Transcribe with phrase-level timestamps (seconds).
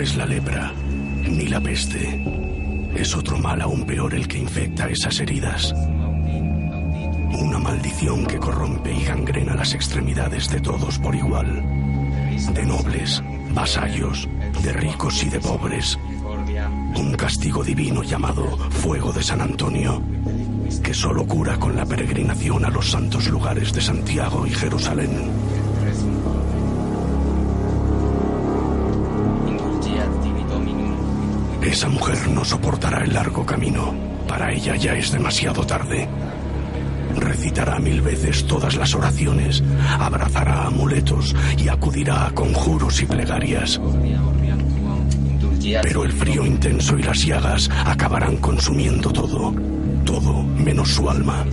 [0.00, 0.72] es la lepra,
[1.28, 2.24] ni la peste.
[2.94, 5.74] Es otro mal aún peor el que infecta esas heridas.
[7.38, 11.62] Una maldición que corrompe y gangrena las extremidades de todos por igual.
[12.54, 14.26] De nobles, vasallos,
[14.62, 15.98] de ricos y de pobres.
[16.96, 20.02] Un castigo divino llamado Fuego de San Antonio,
[20.82, 25.49] que solo cura con la peregrinación a los santos lugares de Santiago y Jerusalén.
[31.70, 33.94] Esa mujer no soportará el largo camino.
[34.26, 36.08] Para ella ya es demasiado tarde.
[37.14, 39.62] Recitará mil veces todas las oraciones,
[40.00, 43.80] abrazará amuletos y acudirá a conjuros y plegarias.
[45.82, 49.54] Pero el frío intenso y las llagas acabarán consumiendo todo,
[50.04, 51.46] todo menos su alma.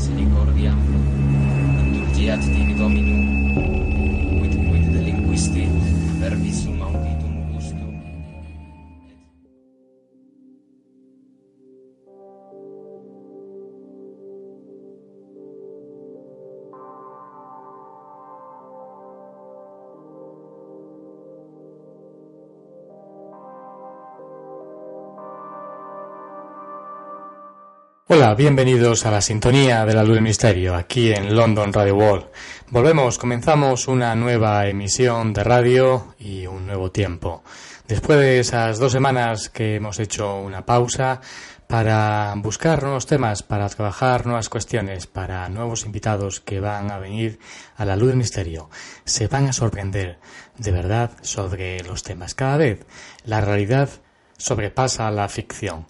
[28.10, 32.28] Hola, bienvenidos a la sintonía de la luz del misterio, aquí en London Radio World.
[32.70, 37.44] Volvemos, comenzamos una nueva emisión de radio y un nuevo tiempo.
[37.86, 41.20] Después de esas dos semanas que hemos hecho una pausa
[41.68, 47.40] para buscar nuevos temas, para trabajar nuevas cuestiones, para nuevos invitados que van a venir
[47.76, 48.70] a la luz del misterio,
[49.04, 50.18] se van a sorprender
[50.58, 52.36] de verdad sobre los temas.
[52.36, 52.86] Cada vez
[53.26, 53.90] la realidad
[54.38, 55.88] sobrepasa la ficción.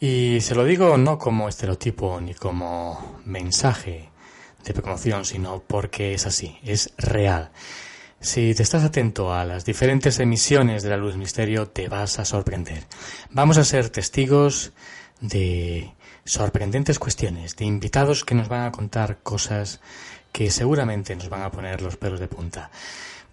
[0.00, 4.10] Y se lo digo no como estereotipo ni como mensaje
[4.64, 7.50] de promoción, sino porque es así, es real.
[8.20, 12.24] Si te estás atento a las diferentes emisiones de la Luz Misterio, te vas a
[12.24, 12.84] sorprender.
[13.30, 14.72] Vamos a ser testigos
[15.20, 15.92] de
[16.24, 19.80] sorprendentes cuestiones, de invitados que nos van a contar cosas
[20.32, 22.70] que seguramente nos van a poner los pelos de punta.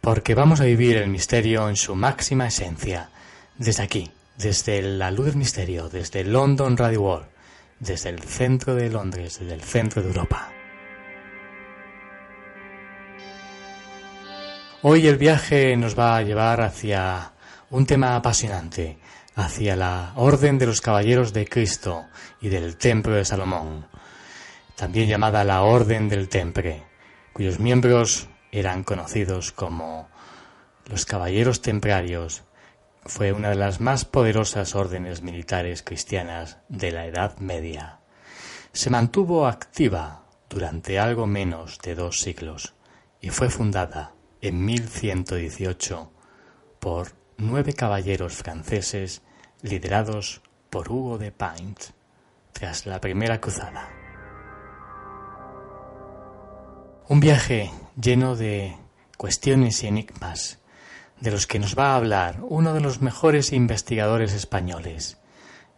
[0.01, 3.09] Porque vamos a vivir el misterio en su máxima esencia,
[3.57, 7.27] desde aquí, desde la luz del misterio, desde London Radio World,
[7.79, 10.49] desde el centro de Londres, desde el centro de Europa.
[14.81, 17.33] Hoy el viaje nos va a llevar hacia
[17.71, 18.99] un tema apasionante,
[19.35, 22.05] hacia la Orden de los Caballeros de Cristo
[22.39, 23.87] y del Templo de Salomón,
[24.75, 26.83] también llamada la Orden del Temple,
[27.33, 30.07] cuyos miembros eran conocidos como
[30.87, 32.43] los Caballeros Templarios
[33.05, 37.99] fue una de las más poderosas órdenes militares cristianas de la Edad Media.
[38.73, 42.73] Se mantuvo activa durante algo menos de dos siglos
[43.21, 46.11] y fue fundada en 1118
[46.79, 49.21] por nueve caballeros franceses
[49.61, 51.79] liderados por Hugo de Paint
[52.53, 53.89] tras la Primera Cruzada.
[57.07, 58.75] Un viaje lleno de
[59.15, 60.59] cuestiones y enigmas
[61.25, 65.17] de los que nos va a hablar uno de los mejores investigadores españoles.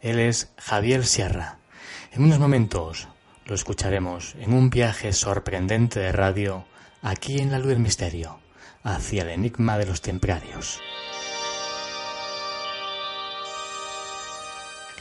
[0.02, 1.60] Él es Javier Sierra.
[2.12, 3.08] En unos momentos
[3.46, 6.66] lo escucharemos en un viaje sorprendente de radio
[7.02, 8.40] aquí en la luz del misterio,
[8.84, 10.82] hacia el enigma de los templarios.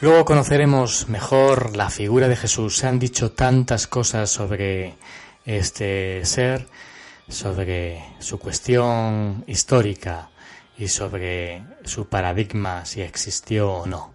[0.00, 2.76] Luego conoceremos mejor la figura de Jesús.
[2.76, 4.94] Se han dicho tantas cosas sobre
[5.44, 6.68] este ser
[7.28, 10.30] sobre su cuestión histórica
[10.78, 14.14] y sobre su paradigma si existió o no.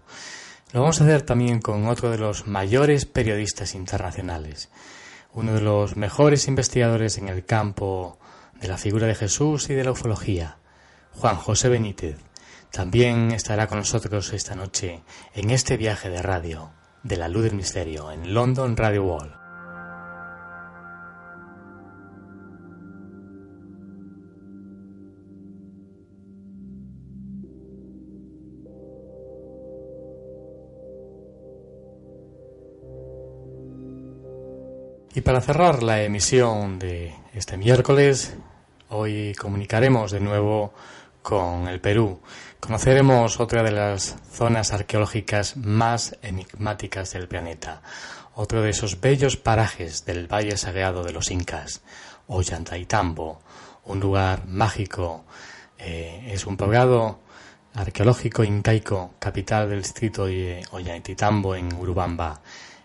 [0.72, 4.70] Lo vamos a hacer también con otro de los mayores periodistas internacionales,
[5.34, 8.18] uno de los mejores investigadores en el campo
[8.60, 10.58] de la figura de Jesús y de la ufología,
[11.12, 12.16] Juan José Benítez.
[12.70, 15.02] También estará con nosotros esta noche
[15.34, 16.70] en este viaje de radio
[17.02, 19.41] de la luz del misterio en London Radio Wall.
[35.14, 38.34] Y para cerrar la emisión de este miércoles,
[38.88, 40.72] hoy comunicaremos de nuevo
[41.20, 42.22] con el Perú.
[42.60, 47.82] Conoceremos otra de las zonas arqueológicas más enigmáticas del planeta,
[48.34, 51.82] otro de esos bellos parajes del Valle Sagrado de los Incas,
[52.26, 53.42] Ollantaytambo,
[53.84, 55.26] un lugar mágico.
[55.76, 57.18] Eh, es un poblado
[57.74, 62.40] arqueológico incaico, capital del distrito de Ollantaytambo en Urubamba,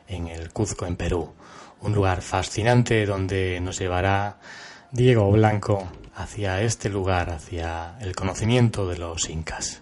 [0.09, 1.36] en el Cuzco, en Perú
[1.81, 4.37] un lugar fascinante donde nos llevará
[4.91, 9.81] Diego Blanco hacia este lugar, hacia el conocimiento de los incas.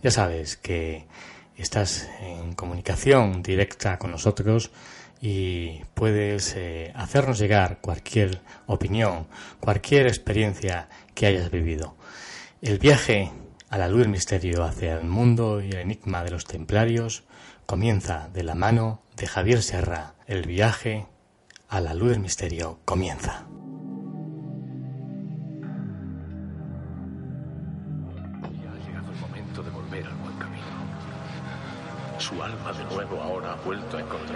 [0.03, 1.07] Ya sabes que
[1.57, 4.71] estás en comunicación directa con nosotros
[5.29, 9.27] y puedes eh, hacernos llegar cualquier opinión,
[9.59, 11.97] cualquier experiencia que hayas vivido.
[12.63, 13.33] El viaje
[13.69, 17.25] a la luz del misterio hacia el mundo y el enigma de los templarios
[17.67, 20.15] comienza de la mano de Javier Serra.
[20.29, 21.09] El viaje
[21.69, 23.49] a la luz del misterio comienza.
[32.19, 34.36] Su alma de nuevo ahora ha vuelto a encontrar.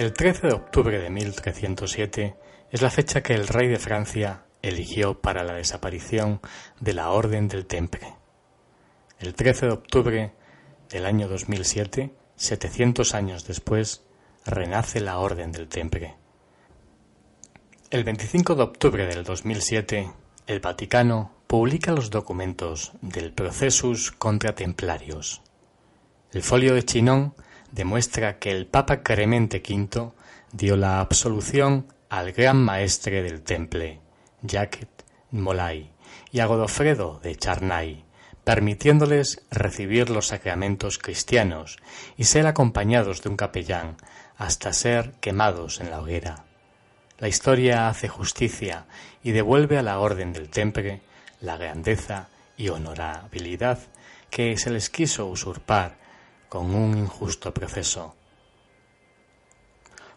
[0.00, 2.34] El 13 de octubre de 1307
[2.70, 6.40] es la fecha que el rey de Francia eligió para la desaparición
[6.80, 8.14] de la Orden del Temple.
[9.18, 10.32] El 13 de octubre
[10.88, 14.02] del año 2007, 700 años después,
[14.46, 16.16] renace la Orden del Temple.
[17.90, 20.10] El 25 de octubre del 2007,
[20.46, 25.42] el Vaticano publica los documentos del Procesus contra Templarios.
[26.32, 27.34] El folio de Chinon
[27.72, 30.12] demuestra que el Papa Clemente V
[30.52, 34.00] dio la absolución al gran maestre del Temple,
[34.42, 34.88] Jacques
[35.30, 35.90] Molay,
[36.32, 38.04] y a Godofredo de Charnay,
[38.44, 41.78] permitiéndoles recibir los sacramentos cristianos
[42.16, 43.96] y ser acompañados de un capellán
[44.36, 46.44] hasta ser quemados en la hoguera.
[47.18, 48.86] La historia hace justicia
[49.22, 51.02] y devuelve a la orden del Temple
[51.40, 53.78] la grandeza y honorabilidad
[54.30, 55.98] que se les quiso usurpar
[56.50, 58.16] con un injusto proceso.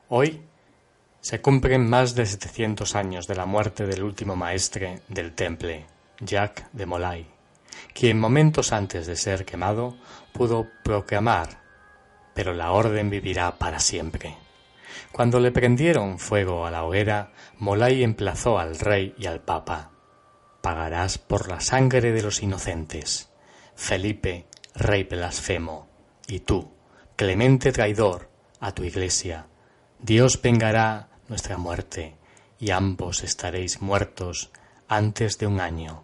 [0.10, 0.42] Hoy
[1.22, 5.86] se cumplen más de 700 años de la muerte del último maestre del Temple,
[6.20, 7.28] Jacques de Molay,
[7.94, 9.96] quien momentos antes de ser quemado
[10.34, 11.62] pudo proclamar,
[12.34, 14.36] pero la orden vivirá para siempre.
[15.12, 19.92] Cuando le prendieron fuego a la hoguera, Molay emplazó al rey y al papa.
[20.62, 23.30] Pagarás por la sangre de los inocentes.
[23.75, 25.93] Felipe, rey blasfemo,
[26.27, 26.72] y tú,
[27.15, 29.48] clemente traidor, a tu iglesia.
[30.00, 32.15] Dios vengará nuestra muerte,
[32.60, 34.51] y ambos estaréis muertos
[34.88, 36.02] antes de un año.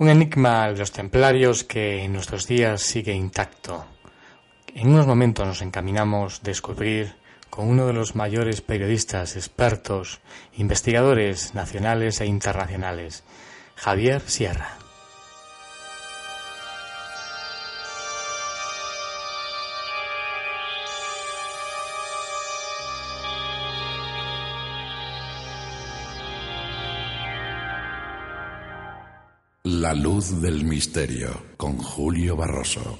[0.00, 3.84] Un enigma de los templarios que en nuestros días sigue intacto.
[4.74, 7.16] En unos momentos nos encaminamos a descubrir
[7.50, 10.20] con uno de los mayores periodistas, expertos,
[10.56, 13.24] investigadores nacionales e internacionales,
[13.76, 14.79] Javier Sierra.
[29.80, 32.98] La luz del misterio con Julio Barroso.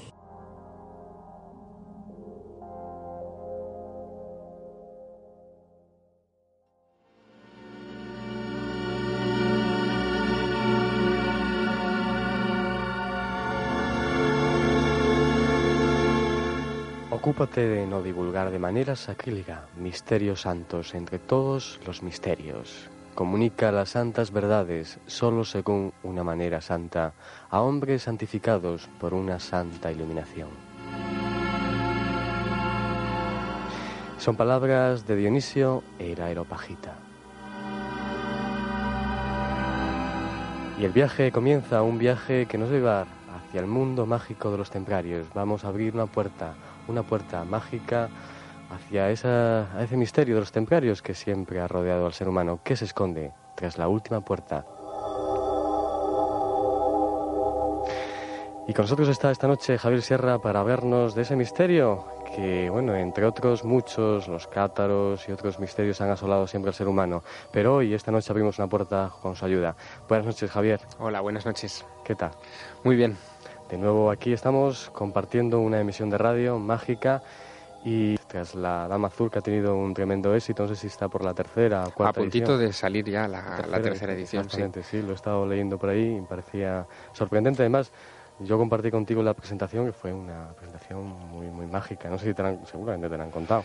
[17.11, 22.89] Ocúpate de no divulgar de manera sacrílega misterios santos entre todos los misterios
[23.21, 27.13] comunica las santas verdades solo según una manera santa
[27.51, 30.49] a hombres santificados por una santa iluminación.
[34.17, 36.95] Son palabras de Dionisio e Aeropagita.
[40.79, 44.49] Y el viaje comienza, un viaje que nos va a llevar hacia el mundo mágico
[44.49, 45.27] de los templarios.
[45.35, 46.55] Vamos a abrir una puerta,
[46.87, 48.09] una puerta mágica
[48.71, 52.59] hacia esa, ese misterio de los templarios que siempre ha rodeado al ser humano.
[52.63, 54.65] ¿Qué se esconde tras la última puerta?
[58.67, 62.95] Y con nosotros está esta noche Javier Sierra para vernos de ese misterio que, bueno,
[62.95, 67.23] entre otros muchos, los cátaros y otros misterios han asolado siempre al ser humano.
[67.51, 69.75] Pero hoy, esta noche, abrimos una puerta con su ayuda.
[70.07, 70.79] Buenas noches, Javier.
[70.99, 71.85] Hola, buenas noches.
[72.05, 72.31] ¿Qué tal?
[72.85, 73.17] Muy bien.
[73.69, 77.23] De nuevo aquí estamos compartiendo una emisión de radio mágica
[77.83, 81.07] y tras la Dama Azul que ha tenido un tremendo éxito, no sé si está
[81.07, 84.49] por la tercera o cuarta A puntito de salir ya la, tercera, edición.
[84.49, 84.61] Sí.
[84.83, 87.63] sí, lo he estado leyendo por ahí y me parecía sorprendente.
[87.63, 87.91] Además,
[88.39, 92.09] yo compartí contigo la presentación que fue una presentación muy, muy mágica.
[92.09, 93.63] No sé si te seguramente te la han contado.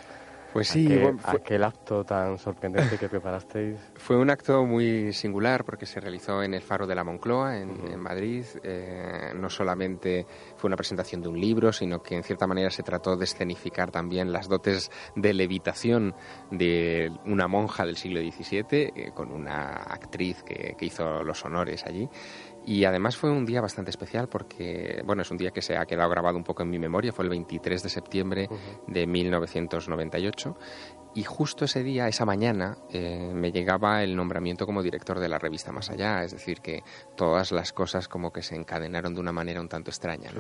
[0.57, 0.89] Pues sí,
[1.25, 3.79] aquel, acto tan sorprendente que preparasteis.
[3.97, 8.01] Fue un acto muy singular porque se realizó en el Faro de la Moncloa, en,
[8.01, 8.43] Madrid.
[8.63, 10.25] Eh, no solamente
[10.57, 13.91] fue una presentación de un libro, sino que en cierta manera se trató de escenificar
[13.91, 16.15] también las dotes de levitación
[16.51, 22.09] de una monja del siglo XVII, eh, con una actriz que hizo los honores allí.
[22.67, 25.87] Y además fue un día bastante especial porque, bueno, es un día que se ha
[25.87, 28.49] quedado grabado un poco en mi memoria, fue el 23 de septiembre
[28.89, 30.57] de 1998
[31.17, 35.39] y justo ese día, esa mañana, eh, me llegaba el nombramiento como director de la
[35.39, 36.83] revista Más Allá, es decir, que
[37.17, 40.31] todas las cosas como que se encadenaron de una manera un tanto extraña.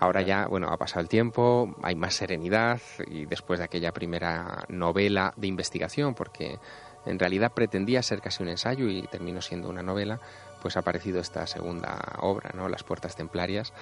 [0.00, 4.66] Ahora ya, bueno, ha pasado el tiempo, hay más serenidad y después de aquella primera
[4.68, 6.58] novela de investigación, porque
[7.06, 10.20] en realidad pretendía ser casi un ensayo y terminó siendo una novela,
[10.62, 12.68] pues ha aparecido esta segunda obra, ¿no?
[12.68, 13.72] Las Puertas Templarias,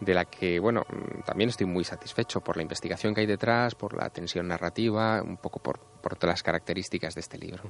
[0.00, 3.74] de la que, bueno, mm, también estoy muy satisfecho por la investigación que hay detrás,
[3.74, 7.62] por la tensión narrativa, un poco por, por todas las características de este libro.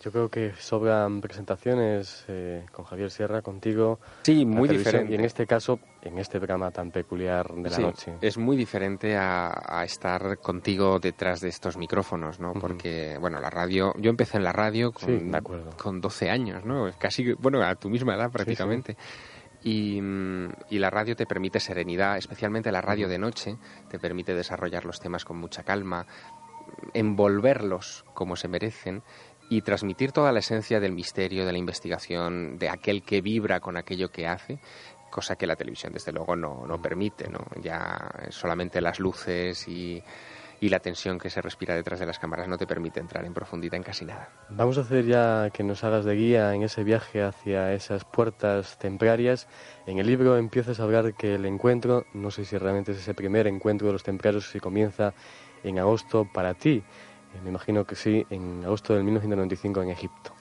[0.00, 3.98] Yo creo que sobran presentaciones eh, con Javier Sierra, contigo.
[4.22, 5.10] Sí, muy diferente.
[5.10, 8.14] Y en este caso, en este programa tan peculiar de la noche.
[8.20, 12.52] Es muy diferente a, estar contigo detrás de estos micrófonos, ¿no?
[12.54, 13.92] Porque, bueno, la radio.
[13.98, 15.32] Yo empecé en la radio con,
[15.76, 16.90] con 12 años, ¿no?
[16.98, 18.96] Casi, bueno, a tu misma edad prácticamente.
[19.62, 20.00] Y,
[20.70, 23.56] y, la radio te permite serenidad, especialmente la radio de noche,
[23.88, 26.06] te permite desarrollar los temas con mucha calma,
[26.94, 29.02] envolverlos como se merecen
[29.48, 33.76] y transmitir toda la esencia del misterio, de la investigación, de aquel que vibra con
[33.76, 34.58] aquello que hace,
[35.16, 37.40] cosa que la televisión desde luego no, no permite, ¿no?
[37.62, 40.02] Ya solamente las luces y,
[40.60, 43.32] y la tensión que se respira detrás de las cámaras no te permite entrar en
[43.32, 44.28] profundidad en casi nada.
[44.50, 48.78] Vamos a hacer ya que nos hagas de guía en ese viaje hacia esas puertas
[48.78, 49.48] templarias.
[49.86, 53.14] En el libro empiezas a hablar que el encuentro, no sé si realmente es ese
[53.14, 55.14] primer encuentro de los templarios, si comienza
[55.64, 56.82] en agosto para ti.
[57.34, 60.34] Eh, me imagino que sí, en agosto del 1995 en Egipto.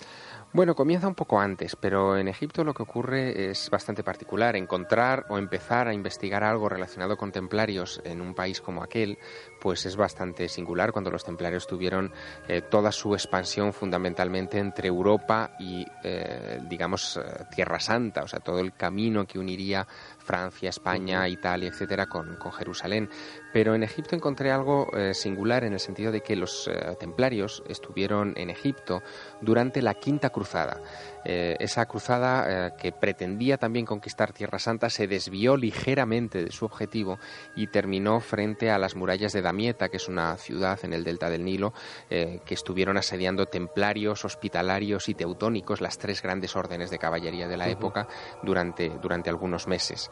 [0.56, 4.56] Bueno, comienza un poco antes, pero en Egipto lo que ocurre es bastante particular.
[4.56, 9.18] Encontrar o empezar a investigar algo relacionado con templarios en un país como aquel,
[9.66, 12.14] pues es bastante singular cuando los templarios tuvieron
[12.48, 17.20] eh, toda su expansión fundamentalmente entre Europa y, eh, digamos,
[17.50, 19.88] Tierra Santa, o sea, todo el camino que uniría
[20.26, 23.10] Francia, España, Italia, etcétera, con, Jerusalén.
[23.54, 27.64] Pero en Egipto encontré algo eh, singular en el sentido de que los eh, templarios
[27.70, 29.02] estuvieron en Egipto
[29.42, 30.82] durante la Quinta Cruzada.
[31.24, 37.18] Eh, esa cruzada que pretendía también conquistar Tierra Santa se desvió ligeramente de su objetivo
[37.56, 41.46] y terminó frente a las murallas de Que es una ciudad en el delta del
[41.46, 41.74] Nilo,
[42.10, 47.70] que estuvieron asediando templarios, hospitalarios y teutónicos, las tres grandes órdenes de caballería de la
[47.70, 48.08] época,
[48.44, 50.12] durante, durante algunos meses.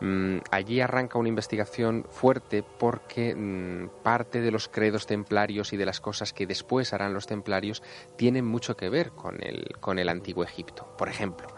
[0.00, 5.86] Mm, allí arranca una investigación fuerte porque mm, parte de los credos templarios y de
[5.86, 7.82] las cosas que después harán los templarios
[8.16, 10.94] tienen mucho que ver con el, con el antiguo Egipto.
[10.96, 11.48] Por ejemplo,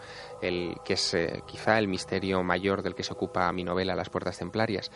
[0.41, 4.09] el, que es eh, quizá el misterio mayor del que se ocupa mi novela Las
[4.09, 4.91] Puertas Templarias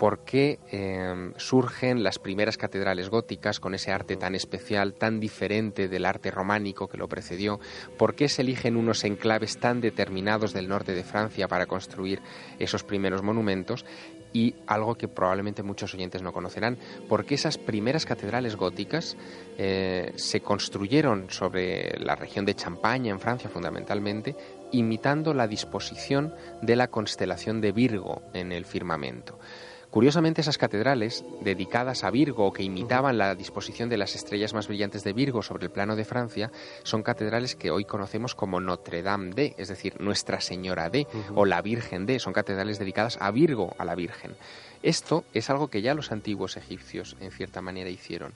[0.00, 5.88] por qué em, surgen las primeras catedrales góticas con ese arte tan especial, tan diferente
[5.88, 7.60] del arte románico que lo precedió,
[7.98, 12.22] por qué se eligen unos enclaves tan determinados del norte de Francia para construir
[12.58, 13.84] esos primeros monumentos
[14.32, 19.18] y algo que probablemente muchos oyentes no conocerán, porque esas primeras catedrales góticas
[19.58, 24.34] eh, se construyeron sobre la región de Champaña, en Francia fundamentalmente,
[24.72, 29.38] imitando la disposición de la constelación de Virgo en el firmamento.
[29.90, 34.68] Curiosamente, esas catedrales, dedicadas a Virgo o que imitaban la disposición de las estrellas más
[34.68, 36.52] brillantes de Virgo sobre el plano de Francia,
[36.84, 41.44] son catedrales que hoy conocemos como Notre Dame de, es decir, Nuestra Señora de, o
[41.44, 44.36] la Virgen de, son catedrales dedicadas a Virgo, a la Virgen.
[44.84, 48.32] Esto es algo que ya los antiguos egipcios, en cierta manera, hicieron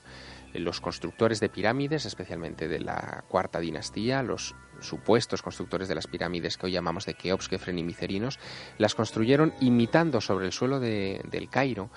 [0.59, 6.57] los constructores de pirámides, especialmente de la cuarta dinastía, los supuestos constructores de las pirámides
[6.57, 8.39] que hoy llamamos de Keops, Kefren y Micerinos,
[8.77, 11.89] las construyeron imitando sobre el suelo del Cairo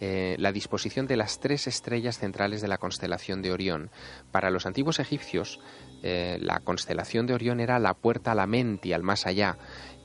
[0.00, 3.90] eh, la disposición de las tres estrellas centrales de la constelación de Orión.
[4.30, 5.58] Para los antiguos egipcios,
[6.02, 9.56] eh, la constelación de Orión era la puerta a la mente, al más allá,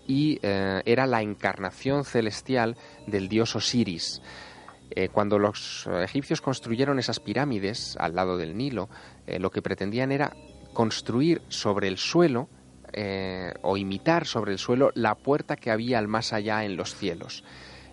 [0.07, 2.77] y eh, era la encarnación celestial
[3.07, 4.21] del dios Osiris.
[4.93, 8.89] Eh, cuando los egipcios construyeron esas pirámides al lado del Nilo,
[9.25, 10.35] eh, lo que pretendían era
[10.73, 12.49] construir sobre el suelo
[12.93, 16.95] eh, o imitar sobre el suelo la puerta que había al más allá en los
[16.95, 17.43] cielos.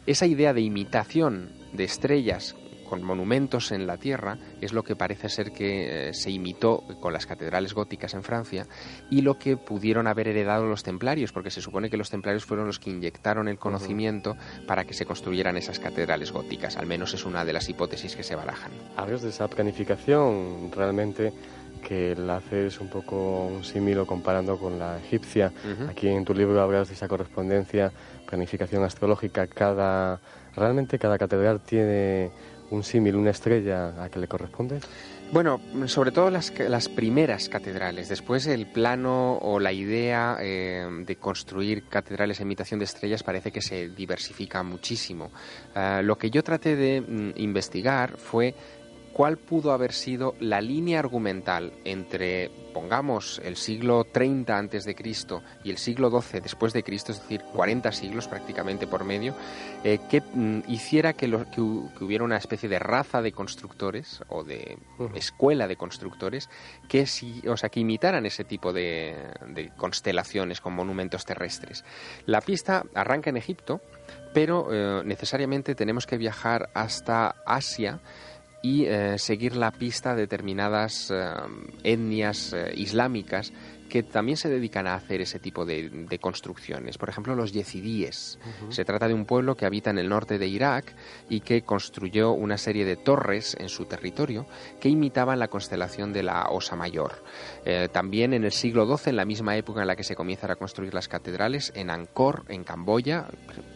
[0.07, 2.57] Esa idea de imitación de estrellas
[2.89, 7.13] con monumentos en la tierra, es lo que parece ser que eh, se imitó con
[7.13, 8.67] las catedrales góticas en Francia
[9.11, 12.67] y lo que pudieron haber heredado los templarios, porque se supone que los templarios fueron
[12.67, 17.25] los que inyectaron el conocimiento para que se construyeran esas catedrales góticas, al menos es
[17.25, 18.73] una de las hipótesis que se barajan.
[18.97, 21.33] Hablas de esa planificación realmente
[21.79, 25.53] que la haces un poco un símil comparando con la egipcia.
[25.89, 27.93] Aquí en tu libro hablas de esa correspondencia,
[28.27, 29.47] planificación astrológica.
[29.47, 30.21] Cada,
[30.55, 32.31] realmente cada catedral tiene
[32.71, 34.81] un símil, una estrella a que le corresponde?
[35.31, 38.09] Bueno, sobre todo las, las primeras catedrales.
[38.09, 43.53] Después el plano o la idea eh, de construir catedrales en imitación de estrellas parece
[43.53, 45.31] que se diversifica muchísimo.
[45.75, 48.55] Ah, lo que yo traté de mm, investigar fue
[49.19, 55.43] cuál pudo haber sido la línea argumental entre, pongamos, el siglo 30 antes de Cristo
[55.65, 59.35] y el siglo XII después de Cristo, es decir, 40 siglos prácticamente por medio,
[59.83, 64.79] eh, que mm, hiciera que, que, hubiera una especie de raza de constructores o de
[65.17, 66.49] escuela de constructores
[66.89, 69.17] que, si, o sea, que imitaran ese tipo de,
[69.77, 71.85] constelaciones con monumentos terrestres.
[72.25, 73.81] La pista arranca en Egipto,
[74.33, 77.99] pero eh, necesariamente tenemos que viajar hasta Asia
[78.63, 81.33] y eh, seguir la pista de determinadas eh,
[81.85, 83.53] etnias eh, islámicas
[83.89, 86.99] que también se dedican a hacer ese tipo de, construcciones.
[86.99, 88.39] Por ejemplo, los yezidíes.
[88.71, 90.95] Se trata de un pueblo que habita en el norte de Irak
[91.29, 94.47] y que construyó una serie de torres en su territorio
[94.81, 97.25] que imitaban la constelación de la Osa Mayor.
[97.65, 100.51] Eh, también en el siglo XII, en la misma época en la que se comienzan
[100.51, 103.27] a construir las catedrales, en Angkor, en Camboya,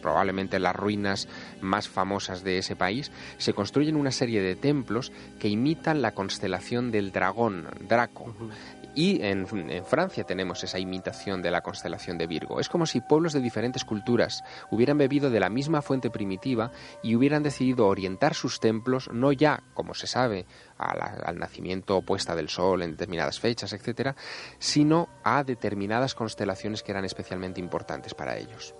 [0.01, 1.27] probablemente las ruinas
[1.61, 6.91] más famosas de ese país, se construyen una serie de templos que imitan la constelación
[6.91, 8.33] del dragón, Draco.
[8.95, 9.47] Y en,
[9.85, 12.59] Francia tenemos esa imitación de la constelación de Virgo.
[12.59, 17.15] Es como si pueblos de diferentes culturas hubieran bebido de la misma fuente primitiva y
[17.15, 20.45] hubieran decidido orientar sus templos no ya, como se sabe,
[20.77, 24.15] al nacimiento opuesta del Sol en determinadas fechas, etcétera,
[24.59, 28.75] sino a determinadas constelaciones que eran especialmente importantes para ellos.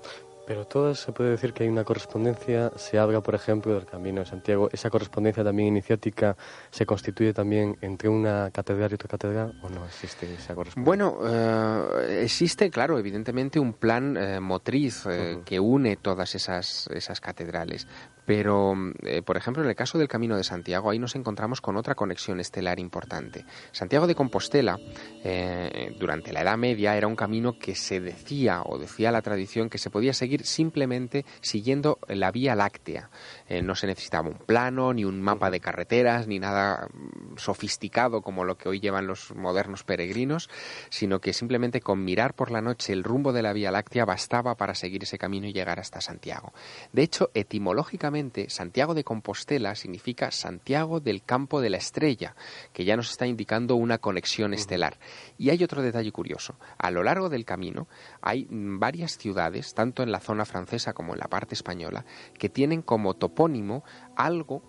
[0.46, 4.20] Pero todo se puede decir que hay una correspondencia, se habla, por ejemplo, del Camino
[4.20, 4.70] de Santiago.
[4.74, 6.36] ¿Esa correspondencia también iniciática
[6.70, 10.84] se constituye también entre una catedral y otra catedral o no existe esa correspondencia?
[10.84, 17.22] Bueno, eh, existe, claro, evidentemente un plan eh, motriz eh, que une todas esas, esas
[17.22, 17.88] catedrales.
[18.26, 21.78] Pero, eh, por ejemplo, en el caso del Camino de Santiago, ahí nos encontramos con
[21.78, 23.46] otra conexión estelar importante.
[23.72, 24.80] Santiago de Compostela,
[25.24, 29.70] eh, durante la Edad Media, era un camino que se decía, o decía la tradición,
[29.70, 33.10] que se podía seguir simplemente siguiendo la Vía Láctea.
[33.48, 38.22] Eh, no se necesitaba un plano, ni un mapa de carreteras, ni nada mm, sofisticado
[38.22, 40.50] como lo que hoy llevan los modernos peregrinos,
[40.90, 44.56] sino que simplemente con mirar por la noche el rumbo de la Vía Láctea bastaba
[44.56, 46.54] para seguir ese camino y llegar hasta Santiago.
[46.92, 52.36] De hecho, etimológicamente, Santiago de Compostela significa Santiago del campo de la estrella,
[52.72, 54.98] que ya nos está indicando una conexión estelar.
[55.38, 56.56] Y hay otro detalle curioso.
[56.78, 57.88] A lo largo del camino
[58.22, 62.06] hay varias ciudades, tanto en la zona francesa como en la parte española,
[62.38, 63.84] que tienen como topónimo
[64.16, 64.62] algo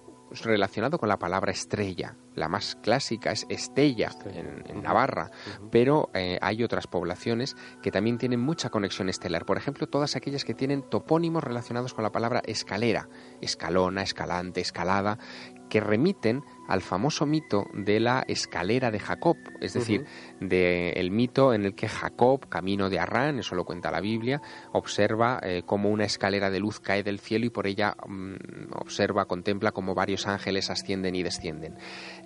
[0.42, 2.16] relacionado con la palabra estrella.
[2.34, 5.30] La más clásica es Estella en, Navarra,
[5.70, 9.44] pero eh, hay otras poblaciones que también tienen mucha conexión estelar.
[9.44, 13.08] Por ejemplo, todas aquellas que tienen topónimos relacionados con la palabra escalera,
[13.40, 15.18] escalona, escalante, escalada,
[15.68, 20.04] que remiten al famoso mito de la escalera de Jacob, es decir,
[20.40, 24.40] del mito en el que Jacob, camino de Arrán, eso lo cuenta la Biblia,
[24.72, 29.26] observa eh, cómo una escalera de luz cae del cielo y por ella mm, observa,
[29.26, 31.76] contempla cómo varios ángeles ascienden y descienden.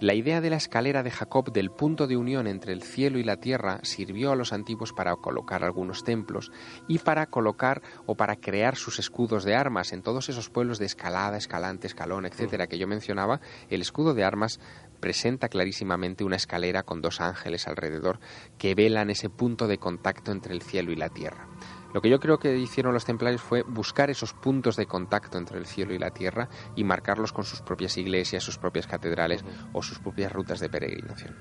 [0.01, 3.25] La idea de la escalera de Jacob, del punto de unión entre el cielo y
[3.25, 6.53] la tierra, sirvió a los antiguos para colocar algunos templos
[6.87, 10.87] y para colocar o para crear sus escudos de armas en todos esos pueblos de
[10.87, 13.41] escalada, escalante, escalón, etcétera, que yo mencionaba.
[13.69, 14.61] El escudo de armas
[15.01, 18.21] presenta clarísimamente una escalera con dos ángeles alrededor
[18.59, 21.49] que velan ese punto de contacto entre el cielo y la tierra.
[21.95, 25.59] Lo que yo creo que hicieron los templarios fue buscar esos puntos de contacto entre
[25.59, 29.83] el cielo y la tierra y marcarlos con sus propias iglesias, sus propias catedrales o
[29.83, 31.35] sus propias rutas de peregrinación.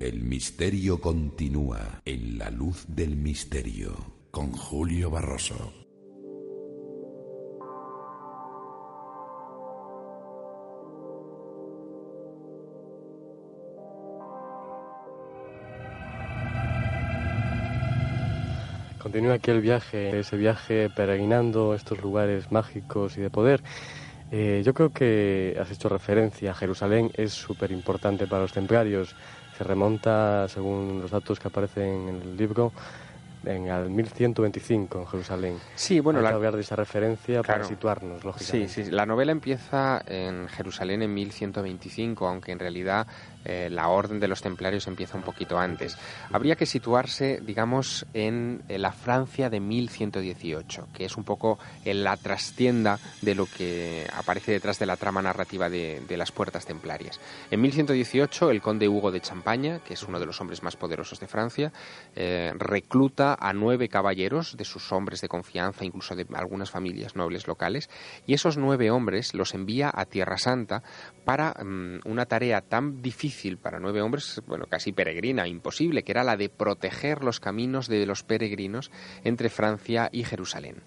[0.00, 5.72] El misterio continúa en la luz del misterio con Julio Barroso.
[19.02, 23.62] Continúa aquí el viaje, ese viaje peregrinando estos lugares mágicos y de poder.
[24.30, 29.16] Eh, yo creo que has hecho referencia a Jerusalén, es súper importante para los templarios.
[29.58, 32.72] Se remonta, según los datos que aparecen en el libro,
[33.44, 35.56] en el 1125 en Jerusalén.
[35.74, 36.30] Sí, bueno, Hay la...
[36.30, 38.68] que hablar de esa referencia para situarnos, lógicamente.
[38.68, 43.06] Sí, sí, la novela empieza en Jerusalén en 1125, aunque en realidad
[43.44, 45.96] eh, la orden de los templarios empieza un poquito antes.
[46.30, 52.16] Habría que situarse, digamos, en, la Francia de 1118, que es un poco en la
[52.16, 57.18] trastienda de lo que aparece detrás de la trama narrativa de, las puertas templarias.
[57.50, 61.18] En 1118, el conde Hugo de Champaña, que es uno de los hombres más poderosos
[61.18, 61.72] de Francia,
[62.14, 67.46] eh, recluta a nueve caballeros de sus hombres de confianza, incluso de algunas familias nobles
[67.46, 67.88] locales,
[68.26, 70.82] y esos nueve hombres los envía a Tierra Santa
[71.24, 76.24] para mm, una tarea tan difícil para nueve hombres, bueno, casi peregrina, imposible, que era
[76.24, 78.90] la de proteger los caminos de los peregrinos
[79.24, 80.82] entre Francia y Jerusalén.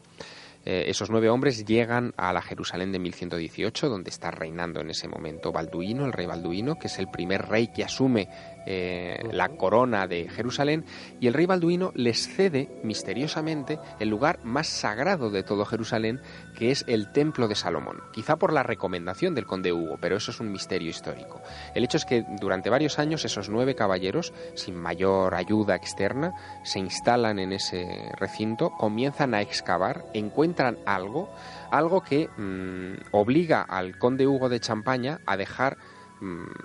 [0.66, 5.10] Eh, esos nueve hombres llegan a la Jerusalén de 1118, donde está reinando en ese
[5.10, 8.30] momento Balduino, el rey Balduino, que es el primer rey que asume
[8.66, 10.86] eh, la corona de Jerusalén,
[11.20, 16.22] y el rey Balduino les cede misteriosamente el lugar más sagrado de todo Jerusalén,
[16.56, 18.02] que es el templo de Salomón.
[18.12, 21.42] Quizá por la recomendación del conde Hugo, pero eso es un misterio histórico.
[21.76, 26.80] El hecho es que durante varios años esos nueve caballeros, sin mayor ayuda externa, se
[26.80, 31.30] instalan en ese recinto, comienzan a excavar, encuentran algo,
[31.72, 35.78] algo que mm, obliga al conde Hugo de Champaña a dejar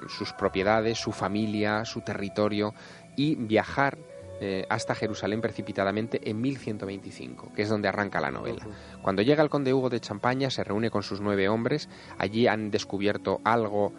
[0.08, 2.74] sus propiedades, su familia, su territorio
[3.16, 3.98] y viajar
[4.40, 8.64] eh, hasta Jerusalén precipitadamente en 1125, que es donde arranca la novela.
[9.02, 12.70] Cuando llega el conde Hugo de Champaña, se reúne con sus nueve hombres, allí han
[12.70, 13.92] descubierto algo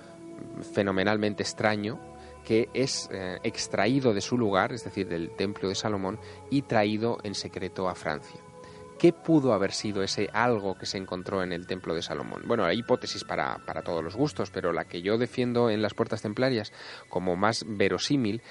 [0.74, 2.00] fenomenalmente extraño,
[2.46, 6.20] que es eh, extraído de su lugar, es decir, del templo de Salomón,
[6.50, 8.40] y traído en secreto a Francia.
[9.00, 12.44] ¿Qué pudo haber sido ese algo que se encontró en el templo de Salomón?
[12.46, 15.94] Bueno, hay hipótesis para, para todos los gustos, pero la que yo defiendo en las
[15.94, 16.74] puertas templarias
[17.08, 18.42] como más verosímil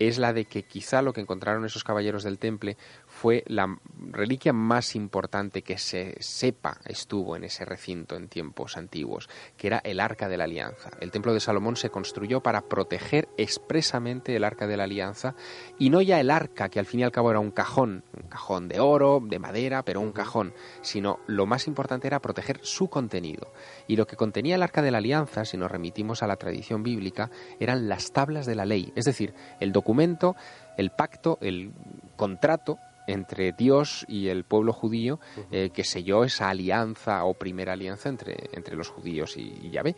[0.00, 2.76] es la de que quizá lo que encontraron esos caballeros del temple
[3.22, 3.78] fue la
[4.10, 9.78] reliquia más importante que se sepa estuvo en ese recinto en tiempos antiguos, que era
[9.84, 10.90] el Arca de la Alianza.
[10.98, 15.36] El Templo de Salomón se construyó para proteger expresamente el Arca de la Alianza
[15.78, 18.28] y no ya el arca, que al fin y al cabo era un cajón, un
[18.28, 22.88] cajón de oro, de madera, pero un cajón, sino lo más importante era proteger su
[22.88, 23.52] contenido.
[23.86, 26.82] Y lo que contenía el Arca de la Alianza, si nos remitimos a la tradición
[26.82, 27.30] bíblica,
[27.60, 30.34] eran las tablas de la ley, es decir, el documento,
[30.76, 31.72] el pacto, el
[32.16, 38.08] contrato entre Dios y el pueblo judío eh, que selló esa alianza o primera alianza
[38.08, 39.96] entre, entre los judíos y, Yahvé.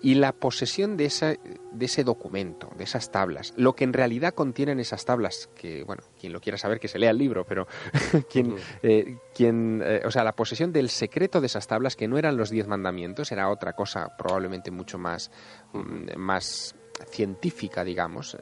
[0.00, 1.28] Y la posesión de, esa,
[1.72, 6.02] de ese documento, de esas tablas, lo que en realidad contienen esas tablas, que, bueno,
[6.20, 7.66] quien lo quiera saber que se lea el libro, pero
[8.30, 12.18] quien, eh, quien eh, o sea, la posesión del secreto de esas tablas, que no
[12.18, 15.30] eran los diez mandamientos, era otra cosa probablemente mucho más,
[15.72, 16.74] mm, más
[17.10, 18.36] científica, digamos,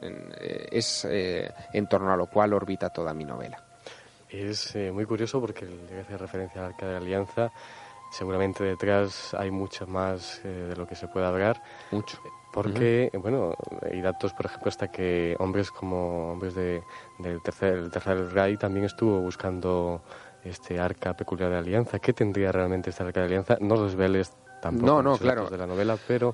[0.69, 3.72] es en torno a lo cual orbita toda mi novela.
[4.33, 7.51] Es eh, muy curioso porque le hace referencia al Arca de la Alianza.
[8.11, 11.61] Seguramente detrás hay mucho más eh, de lo que se puede hablar.
[11.91, 12.19] Mucho.
[12.51, 16.83] Porque, bueno, hay datos, por ejemplo, hasta que hombres como hombres de,
[17.19, 20.03] del tercer, tercer Reich también estuvo buscando
[20.43, 21.99] este arca peculiar de alianza.
[21.99, 23.57] ¿Qué tendría realmente esta arca de alianza?
[23.59, 25.49] No los veles tampoco no, no, claro.
[25.49, 26.33] de la novela, pero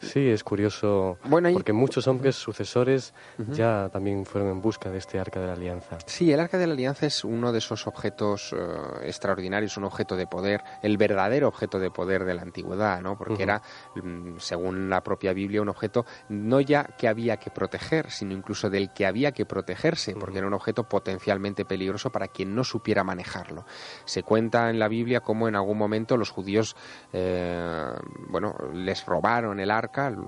[0.00, 1.18] Sí, es curioso
[1.52, 3.14] porque muchos hombres sucesores
[3.50, 5.98] ya también fueron en busca de este Arca de la Alianza.
[6.06, 10.16] Sí, el Arca de la Alianza es uno de esos objetos eh, extraordinarios, un objeto
[10.16, 13.16] de poder, el verdadero objeto de poder de la antigüedad, ¿no?
[13.16, 13.62] Porque era,
[13.94, 18.70] mm, según la propia Biblia, un objeto no ya que había que proteger, sino incluso
[18.70, 23.04] del que había que protegerse, porque era un objeto potencialmente peligroso para quien no supiera
[23.04, 23.64] manejarlo.
[24.04, 26.76] Se cuenta en la Biblia cómo en algún momento los judíos,
[27.12, 27.92] eh,
[28.28, 29.83] bueno, les robaron el arca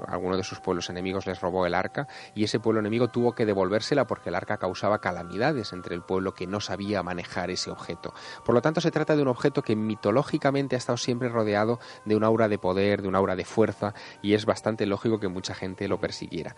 [0.07, 3.47] alguno de sus pueblos enemigos les robó el arca y ese pueblo enemigo tuvo que
[3.47, 8.14] devolvérsela porque el arca causaba calamidades entre el pueblo que no sabía manejar ese objeto.
[8.45, 12.16] Por lo tanto, se trata de un objeto que mitológicamente ha estado siempre rodeado de
[12.16, 15.55] un aura de poder, de un aura de fuerza y es bastante lógico que mucha
[15.55, 16.57] gente lo persiguiera.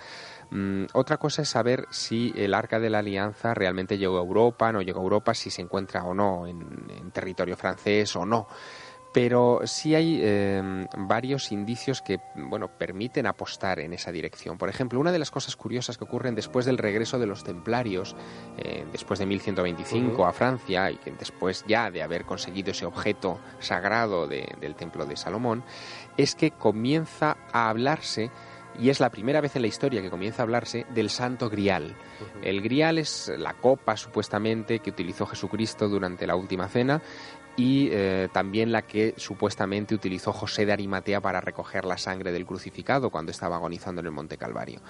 [0.50, 4.72] Mm, otra cosa es saber si el arca de la alianza realmente llegó a Europa,
[4.72, 8.48] no llegó a Europa, si se encuentra o no en territorio francés o no
[9.12, 14.58] pero sí hay eh, varios indicios que bueno permiten apostar en esa dirección.
[14.58, 18.14] Por ejemplo, una de las cosas curiosas que ocurren después del regreso de los templarios,
[18.58, 23.38] eh, después de 1125 a Francia y que después ya de haber conseguido ese objeto
[23.60, 25.64] sagrado del templo de Salomón,
[26.16, 28.30] es que comienza a hablarse
[28.78, 31.96] y es la primera vez en la historia que comienza a hablarse del Santo Grial.
[32.42, 37.02] El Grial es la copa supuestamente que utilizó Jesucristo durante la última cena
[37.58, 42.46] y eh, también la que supuestamente utilizó José de Arimatea para recoger la sangre del
[42.46, 44.80] crucificado cuando estaba agonizando en el Monte Calvario.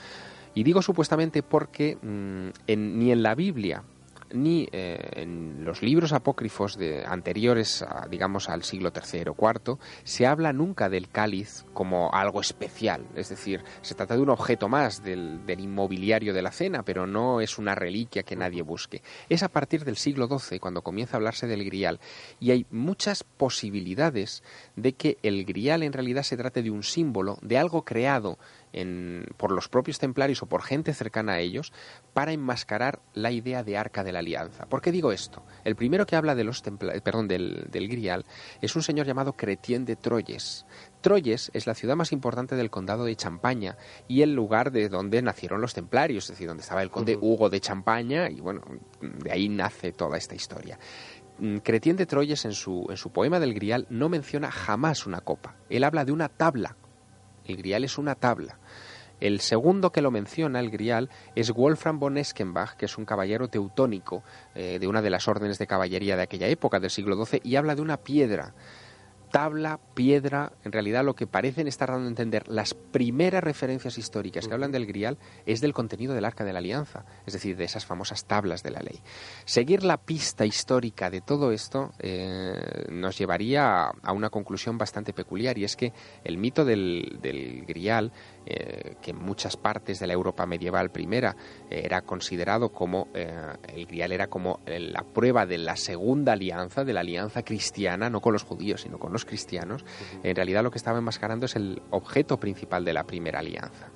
[0.54, 3.84] Y digo supuestamente porque mm, ni en la Biblia
[4.32, 10.26] ni eh, en los libros apócrifos de, anteriores, digamos, al siglo III o IV, se
[10.26, 13.06] habla nunca del cáliz como algo especial.
[13.14, 17.40] Es decir, se trata de un objeto más del, inmobiliario de la cena, pero no
[17.40, 19.02] es una reliquia que nadie busque.
[19.28, 22.00] Es a partir del siglo XII cuando comienza a hablarse del grial
[22.40, 24.42] y hay muchas posibilidades
[24.76, 28.38] de que el grial en realidad se trate de un símbolo, de algo creado
[29.36, 31.72] por los propios templarios o por gente cercana a ellos
[32.12, 34.66] para enmascarar la idea de arca de la alianza.
[34.66, 35.44] ¿Por qué digo esto?
[35.64, 38.24] El primero que habla de los perdón, del, del grial
[38.60, 40.66] es un señor llamado Cretien de Troyes.
[41.00, 43.76] Troyes es la ciudad más importante del condado de Champaña
[44.06, 47.50] y el lugar de donde nacieron los templarios, es decir, donde estaba el conde Hugo
[47.50, 48.62] de Champaña y bueno,
[49.00, 50.78] de ahí nace toda esta historia.
[51.38, 55.20] Mm, Cretien de Troyes en su, en su poema del Grial no menciona jamás una
[55.20, 55.56] copa.
[55.70, 56.76] Él habla de una tabla
[57.48, 58.58] el grial es una tabla.
[59.20, 63.48] El segundo que lo menciona, el grial, es Wolfram von Eskenbach, que es un caballero
[63.48, 64.22] teutónico
[64.54, 67.56] eh, de una de las órdenes de caballería de aquella época, del siglo XII, y
[67.56, 68.54] habla de una piedra
[69.30, 74.46] tabla, piedra, en realidad lo que parecen estar dando a entender las primeras referencias históricas
[74.46, 77.64] que hablan del grial es del contenido del arca de la alianza, es decir, de
[77.64, 79.00] esas famosas tablas de la ley.
[79.44, 85.58] Seguir la pista histórica de todo esto eh, nos llevaría a, una conclusión bastante peculiar
[85.58, 85.92] y es que
[86.24, 88.12] el mito del, del grial
[88.50, 91.36] eh, que en muchas partes de la Europa medieval primera
[91.68, 93.30] eh, era considerado como eh,
[93.74, 98.22] el grial era como la prueba de la segunda alianza, de la alianza cristiana, no
[98.22, 99.84] con los judíos, sino con los cristianos,
[100.22, 103.90] en realidad lo que estaba enmascarando es el objeto principal de la primera alianza.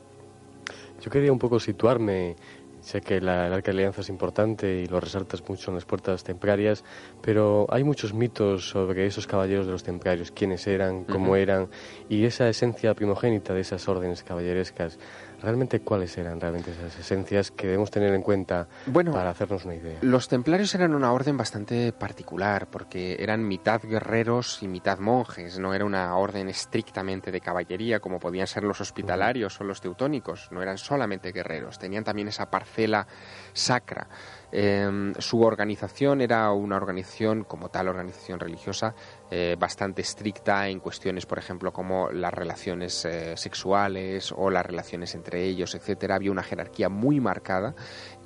[1.01, 2.37] Yo quería un poco situarme
[2.83, 5.85] Sé que la, el Arca de Alianza es importante y lo resaltas mucho en las
[5.85, 6.83] puertas templarias,
[7.23, 11.69] pero hay muchos mitos sobre esos caballeros de los templarios, quiénes eran, cómo eran,
[12.09, 14.99] y esa esencia primogénita de esas órdenes caballerescas.
[15.43, 18.69] ¿Realmente cuáles eran realmente esas esencias que debemos tener en cuenta
[19.13, 19.99] para hacernos una idea?
[20.01, 25.75] Los templarios eran una orden bastante particular porque eran mitad guerreros y mitad monjes, no
[25.75, 30.63] era una orden estrictamente de caballería como podían ser los hospitalarios o los teutónicos, no
[30.63, 33.09] eran solamente guerreros, tenían también esa parcela
[33.53, 34.07] sacra.
[34.53, 38.95] Em, su organización era una organización, como tal organización religiosa,
[39.35, 45.15] eh, bastante estricta en cuestiones, por ejemplo, como las relaciones eh, sexuales o las relaciones
[45.15, 46.17] entre ellos, etcétera.
[46.17, 47.75] Había una jerarquía muy marcada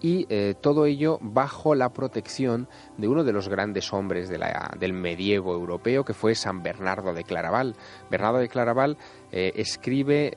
[0.01, 5.55] y eh, todo ello bajo la protección de uno de los grandes hombres del medievo
[5.55, 7.75] europeo, que fue San Bernardo de Claraval.
[8.11, 8.97] Bernardo de Claraval
[9.31, 10.33] escribe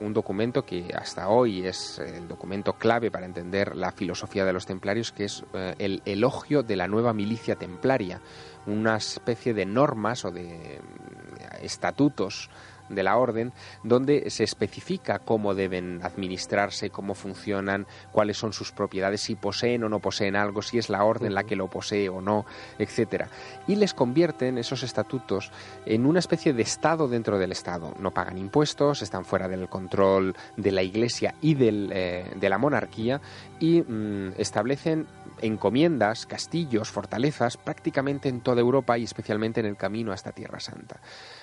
[0.00, 4.66] un documento que hasta hoy es el documento clave para entender la filosofía de los
[4.66, 5.44] templarios, que es
[5.78, 8.20] el elogio de la nueva milicia templaria
[8.66, 12.50] una especie de normas o de mm, estatutos
[12.90, 19.22] de la orden, donde se especifica cómo deben administrarse, cómo funcionan, cuáles son sus propiedades,
[19.22, 22.20] si poseen o no poseen algo, si es la orden la que lo posee o
[22.20, 22.44] no,
[22.78, 23.28] etcétera.
[23.66, 25.50] Y les convierten esos estatutos
[25.86, 27.94] en una especie de Estado dentro del Estado.
[27.98, 33.20] No pagan impuestos, están fuera del control de la Iglesia y eh, de la monarquía
[33.58, 35.06] y mm, establecen
[35.42, 41.00] encomiendas, castillos, fortalezas prácticamente en toda Europa y especialmente en el camino hasta Tierra Santa.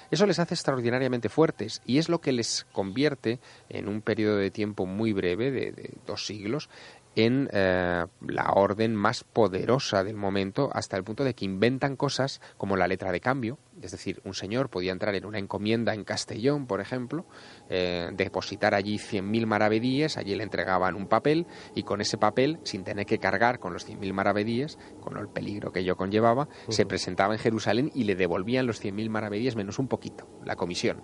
[0.09, 3.39] Eso les hace extraordinariamente fuertes y es lo que les convierte
[3.69, 6.69] en un periodo de tiempo muy breve, de dos siglos,
[7.17, 12.39] en eh, la orden más poderosa del momento hasta el punto de que inventan cosas
[12.57, 16.03] como la letra de cambio, es decir, un señor podía entrar en una encomienda en
[16.03, 17.25] Castellón, por ejemplo,
[17.69, 22.83] eh, depositar allí 100.000 maravedíes, allí le entregaban un papel y con ese papel, sin
[22.83, 27.33] tener que cargar con los 100.000 maravedíes, con el peligro que ello conllevaba, se presentaba
[27.33, 31.01] en Jerusalén y le devolvían los 100.000 maravedíes menos un poquito, la comisión.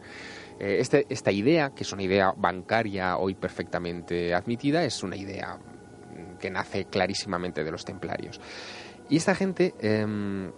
[0.60, 5.60] Eh, este, esta idea, que es una idea bancaria hoy perfectamente admitida, es una idea
[6.44, 8.42] que nace clarísimamente de los templarios.
[9.10, 10.52] Y esta gente em,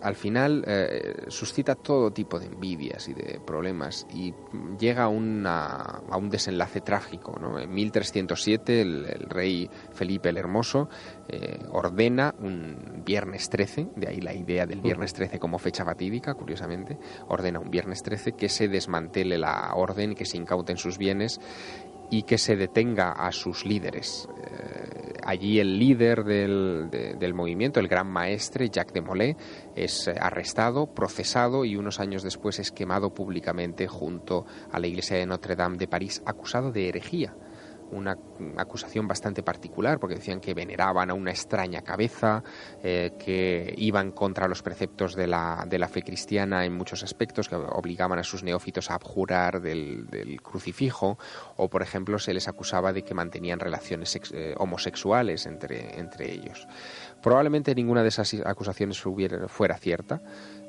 [0.00, 4.32] al final eh, suscita todo tipo de envidias y de problemas y
[4.78, 7.34] llega a, a un desenlace trágico.
[7.58, 10.88] En 1307 el, rey Felipe el Hermoso
[11.28, 16.34] eh, ordena un viernes 13, de ahí la idea del viernes 13 como fecha fatídica,
[16.34, 21.40] curiosamente, ordena un viernes 13 que se desmantele la orden, que se incauten sus bienes
[22.10, 24.28] y que se detenga a sus líderes.
[24.42, 29.36] Eh, allí el líder del, del, movimiento, el gran maestre Jacques de Molay,
[29.74, 35.16] es eh, arrestado, procesado y unos años después es quemado públicamente junto a la iglesia
[35.16, 37.34] de Notre Dame de París, acusado de herejía
[37.94, 38.18] una
[38.56, 42.42] acusación bastante particular, porque decían que veneraban a una extraña cabeza,
[42.82, 47.48] eh, que iban contra los preceptos de la, de la fe cristiana en muchos aspectos,
[47.48, 50.06] que obligaban a sus neófitos a abjurar del,
[50.42, 51.18] crucifijo,
[51.56, 56.66] o por ejemplo se les acusaba de que mantenían relaciones eh, homosexuales entre, entre ellos.
[57.22, 59.00] Probablemente ninguna de esas acusaciones
[59.48, 60.20] fuera cierta,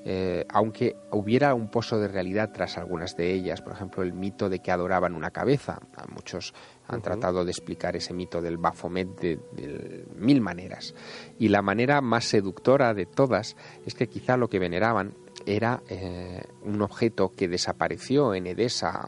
[0.07, 4.49] eh, aunque hubiera un pozo de realidad tras algunas de ellas, por ejemplo el mito
[4.49, 6.53] de que adoraban una cabeza, a muchos
[6.87, 10.93] han tratado de explicar ese mito del Baphomet de, mil maneras.
[11.39, 15.13] Y la manera más seductora de todas es que quizá lo que veneraban
[15.45, 19.07] era eh, un objeto que desapareció en Edesa,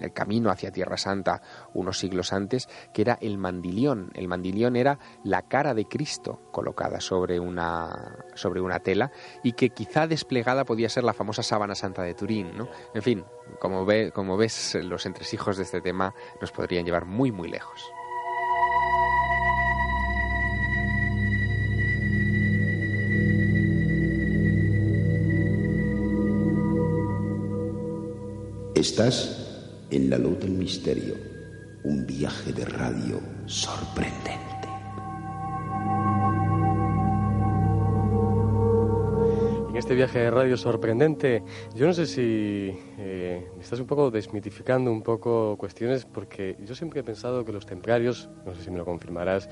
[0.00, 1.42] en el camino hacia Tierra Santa,
[1.74, 4.10] unos siglos antes, que era el mandilión.
[4.14, 9.70] El mandilión era la cara de Cristo colocada sobre una, sobre una tela y que
[9.70, 12.56] quizá desplegada podía ser la famosa sábana santa de Turín.
[12.56, 12.68] ¿no?
[12.94, 13.24] En fin,
[13.60, 17.92] como, ve, como ves, los entresijos de este tema nos podrían llevar muy, muy lejos.
[28.74, 29.39] Estás
[29.90, 31.14] en la luz del misterio,
[31.84, 34.59] un viaje de radio sorprendente.
[39.90, 41.42] Este viaje de radio sorprendente,
[41.74, 47.00] yo no sé si eh, estás un poco desmitificando un poco cuestiones, porque yo siempre
[47.00, 49.48] he pensado que los templarios, no sé si me lo confirmarás,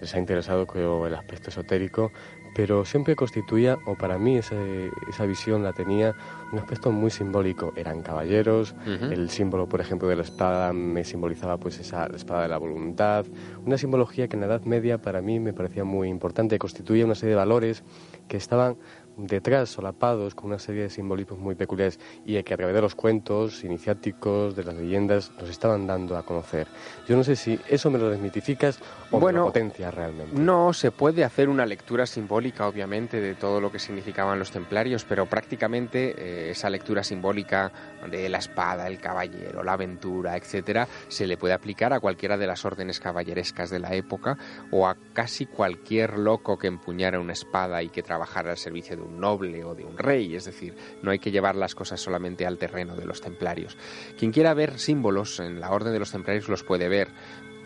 [0.00, 0.66] les ha interesado
[1.06, 2.10] el aspecto esotérico,
[2.56, 6.16] pero siempre constituía, o para mí esa visión la tenía,
[6.52, 7.72] un aspecto muy simbólico.
[7.76, 12.42] Eran caballeros, el símbolo, por ejemplo, de la espada me simbolizaba pues esa la espada
[12.42, 13.26] de la voluntad,
[13.64, 17.14] una simbología que en la Edad Media para mí me parecía muy importante, constituía una
[17.14, 17.84] serie de valores
[18.26, 18.76] que estaban
[19.18, 22.94] detrás solapados con una serie de simbolismos muy peculiares y que a través de los
[22.94, 26.66] cuentos iniciáticos, de las leyendas, nos estaban dando a conocer.
[27.06, 28.78] Yo no sé si eso me lo desmitificas
[29.10, 30.38] o bueno, me lo potencias realmente.
[30.38, 35.04] No, se puede hacer una lectura simbólica, obviamente, de todo lo que significaban los templarios,
[35.04, 37.72] pero prácticamente eh, esa lectura simbólica
[38.10, 42.46] de la espada, el caballero, la aventura, etcétera, se le puede aplicar a cualquiera de
[42.46, 44.36] las órdenes caballerescas de la época
[44.70, 49.02] o a casi cualquier loco que empuñara una espada y que trabajara al servicio de
[49.08, 52.58] noble o de un rey, es decir, no hay que llevar las cosas solamente al
[52.58, 53.76] terreno de los templarios.
[54.18, 57.08] Quien quiera ver símbolos en la orden de los templarios los puede ver,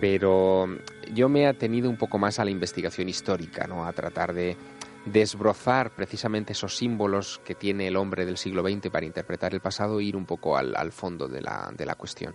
[0.01, 0.66] pero
[1.14, 3.87] yo me he atenido un poco más a la investigación histórica, ¿no?
[3.87, 4.57] a tratar de
[5.05, 10.01] desbrozar precisamente esos símbolos que tiene el hombre del siglo XX para interpretar el pasado
[10.01, 12.35] e ir un poco al, fondo de la, de la, cuestión.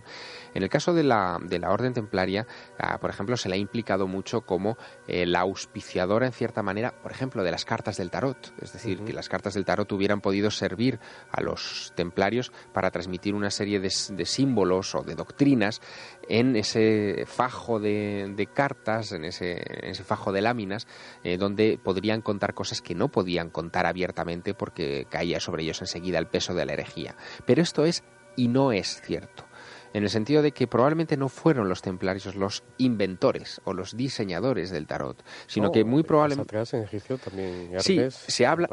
[0.54, 2.46] En el caso de la, de la Orden Templaria,
[2.78, 6.92] ah, por ejemplo, se le ha implicado mucho como eh, la auspiciadora, en cierta manera,
[7.02, 8.52] por ejemplo, de las cartas del tarot.
[8.60, 10.98] Es decir, que las cartas del tarot hubieran podido servir
[11.30, 15.80] a los templarios para transmitir una serie de, símbolos o de doctrinas
[16.28, 20.86] en ese fajo de, cartas, en ese, ese, fajo de láminas,
[21.24, 26.18] eh, donde podrían contar cosas que no podían contar abiertamente porque caía sobre ellos enseguida
[26.18, 27.16] el peso de la herejía.
[27.46, 28.04] Pero esto es
[28.36, 29.48] y no es cierto
[29.92, 34.70] en el sentido de que probablemente no fueron los templarios los inventores o los diseñadores
[34.70, 36.48] del tarot, sino que muy probablemente...
[36.48, 38.68] atrás en Egipcio también sí, se habla...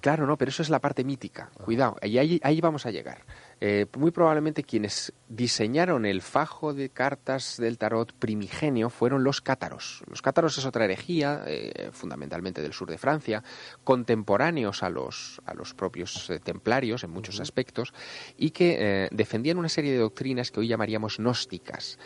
[0.00, 1.50] Claro, no, pero eso es la parte mítica.
[1.62, 3.22] Cuidado, y ahí, ahí vamos a llegar.
[3.66, 10.04] Eh, muy probablemente quienes diseñaron el fajo de cartas del tarot primigenio fueron los cátaros.
[10.06, 13.42] Los cátaros es otra herejía, eh, fundamentalmente del sur de Francia,
[13.82, 17.94] contemporáneos a los, a los propios eh, templarios en muchos aspectos,
[18.36, 21.98] y que defendían una serie de doctrinas que hoy llamaríamos gnósticas.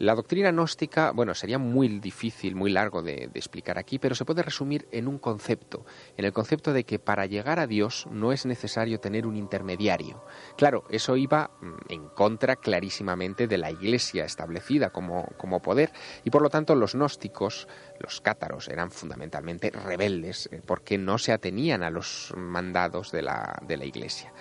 [0.00, 4.42] La doctrina gnóstica, bueno, sería muy difícil, muy largo de, explicar aquí, pero se puede
[4.42, 5.84] resumir en un concepto,
[6.16, 10.24] en el concepto de que para llegar a Dios no es necesario tener un intermediario.
[10.56, 15.92] Claro, eso iba mm, en contra clarísimamente de la Iglesia establecida como, poder,
[16.24, 21.32] y por lo tanto los gnósticos, los cátaros, eran fundamentalmente rebeldes, eh, porque no se
[21.32, 24.32] atenían a los mandados de la Iglesia.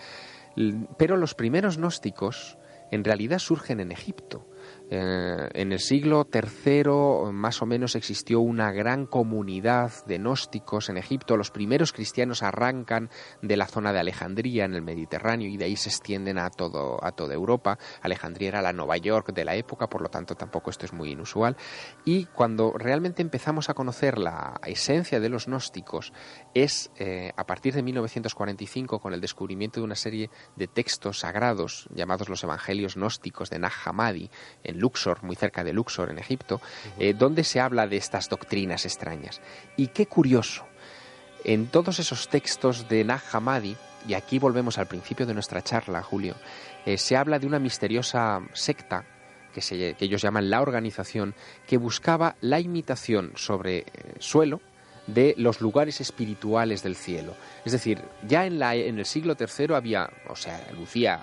[0.97, 2.57] Pero los primeros gnósticos
[2.91, 4.45] en realidad surgen en Egipto.
[4.91, 10.97] Eh, en el siglo III más o menos existió una gran comunidad de gnósticos en
[10.97, 11.37] Egipto.
[11.37, 13.09] Los primeros cristianos arrancan
[13.41, 17.03] de la zona de Alejandría en el Mediterráneo y de ahí se extienden a, todo,
[17.03, 17.77] a toda Europa.
[18.01, 21.11] Alejandría era la Nueva York de la época, por lo tanto tampoco esto es muy
[21.11, 21.55] inusual.
[22.03, 26.13] Y cuando realmente empezamos a conocer la esencia de los gnósticos
[26.53, 31.87] es eh, a partir de 1945 con el descubrimiento de una serie de textos sagrados
[31.93, 34.29] llamados los Evangelios gnósticos de Nag Hammadi
[34.63, 36.61] en Luxor, muy cerca de Luxor, en Egipto,
[36.97, 39.41] eh, donde se habla de estas doctrinas extrañas.
[39.77, 40.65] Y qué curioso,
[41.43, 43.77] en todos esos textos de Nag Hammadi,
[44.07, 46.35] y aquí volvemos al principio de nuestra charla, Julio,
[46.85, 49.05] eh, se habla de una misteriosa secta
[49.53, 49.61] que,
[49.95, 51.35] que, ellos llaman la organización,
[51.67, 53.85] que buscaba la imitación sobre
[54.19, 54.61] suelo
[55.13, 57.33] de los lugares espirituales del cielo.
[57.65, 60.59] Es decir, ya en, la, en el siglo III había, o sea,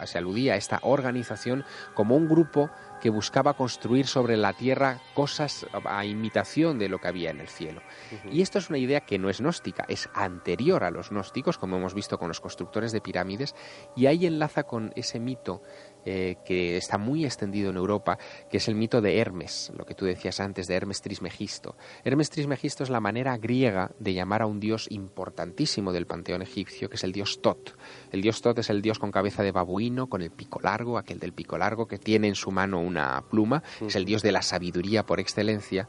[0.07, 1.65] se aludía a esta organización
[1.95, 2.71] como un grupo
[3.01, 7.49] que buscaba construir sobre la tierra cosas a imitación de lo que había en el
[7.49, 7.83] cielo.
[8.31, 11.77] Y esto es una idea que no es gnóstica, es anterior a los gnósticos, como
[11.77, 13.55] hemos visto con los constructores de pirámides,
[13.95, 15.63] y ahí enlaza con ese mito
[16.09, 18.17] eh, que está muy extendido en Europa,
[18.49, 21.77] que es el mito de Hermes, lo que tú decías antes de Hermes Trismegisto.
[22.05, 26.89] Hermes Trismegisto es la manera griega de llamar a un dios importantísimo del panteón egipcio,
[26.89, 27.77] que es el dios Tot.
[28.13, 31.19] El dios Tot es el dios con cabeza de babuino, con el pico largo, aquel
[31.19, 34.43] del pico largo que tiene en su mano una pluma, es el dios de la
[34.43, 35.89] sabiduría por excelencia.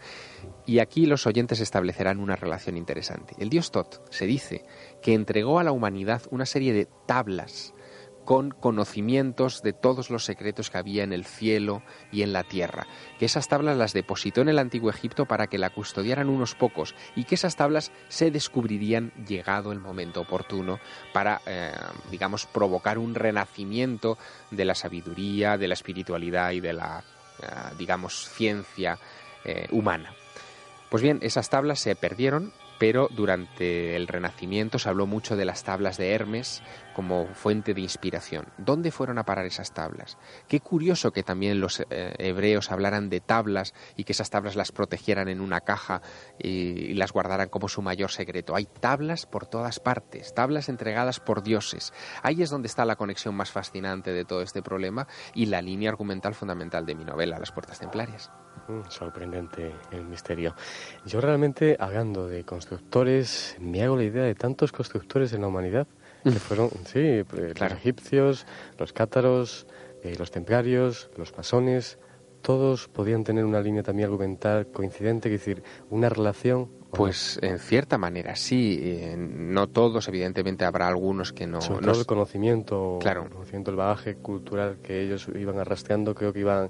[0.65, 3.35] Y aquí los oyentes establecerán una relación interesante.
[3.37, 4.65] El dios Tot se dice
[5.01, 7.75] que entregó a la humanidad una serie de tablas
[8.27, 12.85] con conocimientos de todos los secretos que había en el cielo y en la tierra,
[13.17, 16.93] que esas tablas las depositó en el antiguo Egipto para que la custodiaran unos pocos
[17.15, 20.77] y que esas tablas se descubrirían llegado el momento oportuno
[21.13, 21.71] para, eh,
[22.11, 24.17] digamos, provocar un renacimiento
[24.51, 27.05] de la sabiduría, de la espiritualidad y de la,
[27.41, 27.45] eh,
[27.79, 28.99] digamos, ciencia
[29.45, 30.13] eh, humana.
[30.89, 35.63] Pues bien, esas tablas se perdieron pero durante el Renacimiento se habló mucho de las
[35.63, 36.61] tablas de Hermes
[36.97, 38.47] como fuente de inspiración.
[38.57, 40.17] ¿Dónde fueron a parar esas tablas?
[40.47, 44.71] Qué curioso que también los eh, hebreos hablaran de tablas y que esas tablas las
[44.71, 46.01] protegieran en una caja
[46.39, 48.55] y, las guardaran como su mayor secreto.
[48.55, 51.93] Hay tablas por todas partes, tablas entregadas por dioses.
[52.23, 55.91] Ahí es donde está la conexión más fascinante de todo este problema y la línea
[55.91, 58.31] argumental fundamental de mi novela, Las Puertas Templarias.
[58.67, 60.55] Mm, sorprendente el misterio.
[61.05, 65.87] Yo realmente, hablando de constructores, me hago la idea de tantos constructores en la humanidad
[66.23, 68.45] que fueron, sí, pues, los egipcios,
[68.77, 69.67] los cátaros,
[70.03, 71.99] eh, los templarios, los masones,
[72.41, 76.69] todos podían tener una línea también argumental coincidente, es decir, una relación.
[76.91, 81.59] Pues en cierta manera sí, eh, no todos, evidentemente habrá algunos que no.
[81.59, 83.23] Sobre todo el conocimiento, claro.
[83.23, 86.69] el conocimiento, el bagaje cultural que ellos iban arrastrando, creo que iban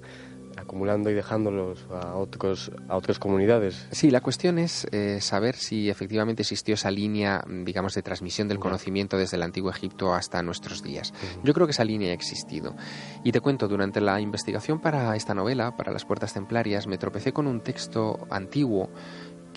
[0.58, 3.88] acumulando y dejándolos a, otros, a otras comunidades.
[3.92, 8.60] Sí, la cuestión es eh, saber si efectivamente existió esa línea, digamos, de transmisión del
[8.60, 11.14] conocimiento desde el antiguo Egipto hasta nuestros días.
[11.44, 12.76] Yo creo que esa línea ha existido.
[13.24, 17.32] Y te cuento, durante la investigación para esta novela, para las Puertas Templarias, me tropecé
[17.34, 18.90] con un texto antiguo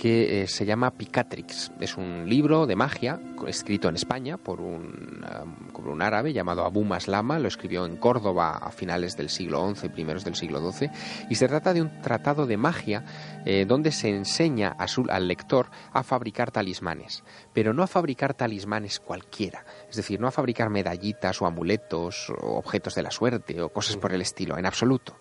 [0.01, 1.73] que eh, se llama Picatrix.
[1.79, 6.85] Es un libro de magia escrito en España por un, um, un árabe llamado Abu
[6.85, 7.39] Maslama.
[7.39, 10.89] Lo escribió en Córdoba a finales del siglo XI, primeros del siglo XII.
[11.29, 13.05] Y se trata de un tratado de magia
[13.45, 17.23] eh, donde se enseña al lector a fabricar talismanes.
[17.53, 19.67] Pero no a fabricar talismanes cualquiera.
[19.91, 23.99] Es decir, no a fabricar medallitas o amuletos o objetos de la suerte o cosas
[23.99, 25.19] por el estilo, en absoluto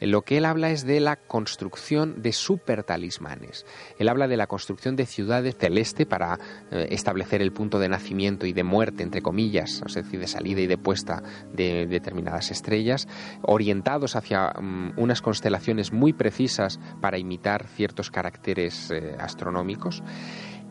[0.00, 3.66] Lo que él habla es de la construcción de supertalismanes.
[3.98, 6.38] Él habla de la construcción de ciudades celeste para
[6.70, 10.60] eh, establecer el punto de nacimiento y de muerte, entre comillas, es decir, de salida
[10.60, 11.22] y de puesta
[11.52, 13.08] de determinadas estrellas,
[13.42, 20.02] orientados hacia mm, unas constelaciones muy precisas para imitar ciertos caracteres eh, astronómicos.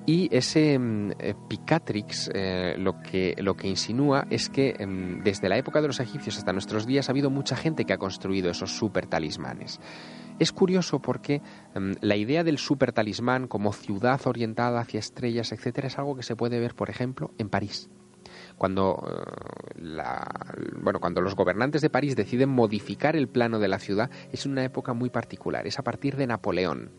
[0.07, 5.49] Y ese mm, eh, Picatrix eh, lo, que, lo que insinúa es que mm, desde
[5.49, 8.49] la época de los egipcios hasta nuestros días ha habido mucha gente que ha construido
[8.49, 9.81] esos super talismanes.
[10.39, 11.41] Es curioso porque
[11.75, 16.23] mm, la idea del super talismán como ciudad orientada hacia estrellas, etcétera, es algo que
[16.23, 17.89] se puede ver, por ejemplo, en París
[18.57, 19.03] cuando,
[19.77, 20.01] eh,
[20.81, 24.63] bueno, cuando los gobernantes de París deciden modificar el plano de la ciudad, es una
[24.63, 26.91] época muy particular, es a partir de Napoleón.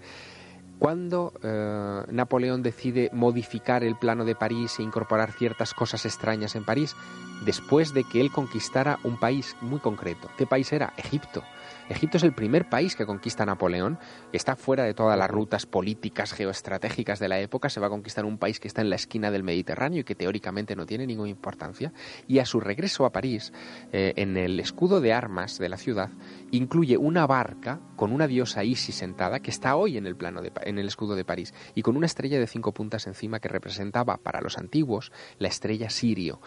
[0.79, 6.65] Cuando eh, Napoleón decide modificar el plano de París e incorporar ciertas cosas extrañas en
[6.65, 6.95] París,
[7.45, 10.29] después de que él conquistara un país muy concreto.
[10.37, 10.93] ¿Qué país era?
[10.97, 11.43] Egipto.
[11.89, 13.99] Egipto es el primer país que conquista Napoleón,
[14.33, 18.25] está fuera de todas las rutas políticas geoestratégicas de la época, se va a conquistar
[18.25, 21.31] un país que está en la esquina del Mediterráneo y que teóricamente no tiene ninguna
[21.31, 21.93] importancia,
[22.27, 23.53] y a su regreso a París,
[23.93, 26.11] eh, en el escudo de armas de la ciudad,
[26.51, 30.53] incluye una barca con una diosa Isis sentada que está hoy en el plano de,
[30.63, 34.19] en el escudo de París y con una estrella de cinco puntas encima que representaba
[34.19, 36.41] para los antiguos la estrella Sirio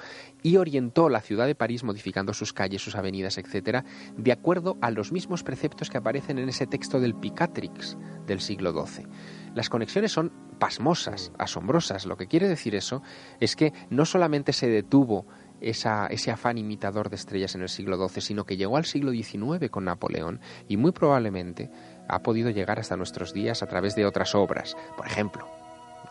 [0.44, 3.86] y orientó la ciudad de París modificando sus calles, sus avenidas, etcétera,
[4.18, 8.72] de acuerdo a los mismos preceptos que aparecen en ese texto del Picatrix del siglo
[8.72, 9.06] XII.
[9.54, 12.06] Las conexiones son pasmosas, asombrosas.
[12.06, 13.02] Lo que quiere decir eso
[13.40, 15.26] es que no solamente se detuvo
[15.60, 19.70] ese afán imitador de estrellas en el siglo XII, sino que llegó al siglo XIX
[19.70, 21.70] con Napoleón y muy probablemente
[22.08, 24.76] ha podido llegar hasta nuestros días a través de otras obras.
[24.98, 25.48] Por ejemplo,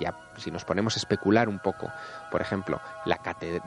[0.01, 1.89] ya si nos ponemos a especular un poco,
[2.31, 3.21] por ejemplo, la,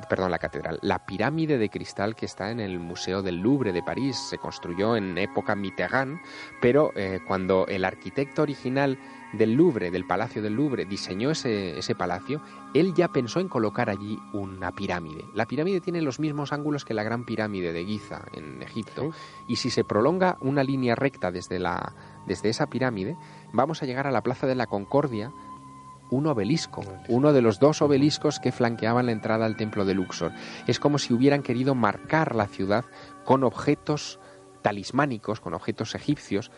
[0.09, 3.83] perdón, la catedral, la pirámide de cristal que está en el Museo del Louvre de
[3.83, 6.19] París, se construyó en época Mitterrand,
[6.61, 8.97] pero eh, cuando el arquitecto original
[9.33, 12.41] del Louvre, del Palacio del Louvre, diseñó ese, ese palacio,
[12.73, 15.25] él ya pensó en colocar allí una pirámide.
[15.33, 19.11] La pirámide tiene los mismos ángulos que la gran pirámide de Giza en Egipto,
[19.47, 21.93] y si se prolonga una línea recta desde, la,
[22.27, 23.17] desde esa pirámide,
[23.51, 25.31] vamos a llegar a la Plaza de la Concordia,
[26.13, 30.31] un obelisco, uno de los dos obeliscos que flanqueaban la entrada al templo de Luxor.
[30.67, 32.85] Es como si hubieran querido marcar la ciudad
[33.25, 34.19] con objetos
[34.61, 36.51] talismánicos, con objetos egipcios.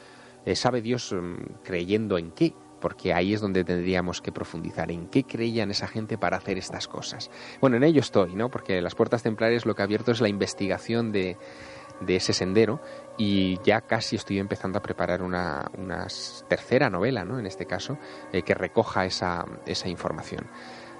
[0.45, 2.53] Eh, ¿Sabe Dios mm, creyendo en qué?
[2.82, 4.91] Porque ahí es donde tendríamos que profundizar.
[4.91, 7.32] ¿En qué creían esa gente para hacer estas cosas?
[7.62, 8.49] Bueno, en ello estoy, ¿no?
[8.49, 11.38] Porque las puertas templarias lo que ha abierto es la investigación de,
[12.01, 12.82] de ese sendero
[13.18, 15.70] y ya casi estoy empezando a preparar una,
[16.47, 17.39] tercera novela, ¿no?
[17.39, 17.97] en este caso,
[18.32, 20.47] eh, que recoja esa, esa información.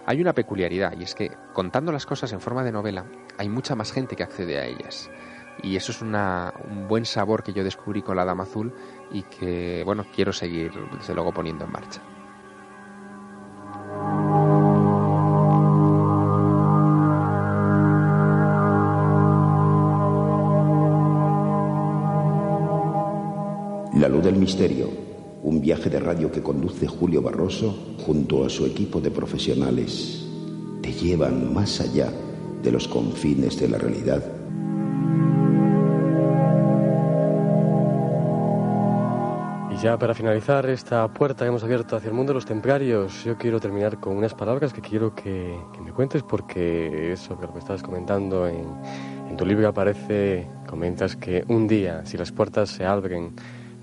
[0.06, 3.06] Hay una peculiaridad y es que contando las cosas en forma de novela
[3.38, 5.10] hay mucha más gente que accede a ellas.
[5.64, 8.74] Y eso es una, un buen sabor que yo descubrí con la Dama Azul
[9.12, 12.02] y que, bueno, quiero seguir, desde luego, poniendo en marcha.
[24.06, 24.88] La luz del misterio,
[25.42, 30.28] un viaje de radio que conduce Julio Barroso junto a su equipo de profesionales,
[30.84, 32.12] te llevan más allá
[32.62, 34.24] de los confines de la realidad.
[39.72, 43.24] Y ya para finalizar esta puerta que hemos abierto hacia el mundo de los templarios,
[43.24, 47.54] yo quiero terminar con unas palabras que quiero que, me cuentes porque eso que lo
[47.54, 48.68] que estabas comentando en,
[49.28, 53.34] en tu libro aparece, comentas que un día, si las puertas se abren,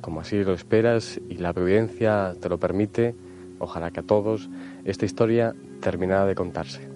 [0.03, 3.14] como así lo esperas y la providencia te lo permite,
[3.59, 4.50] ojalá que a todos,
[4.84, 6.86] esta historia terminada de contarse.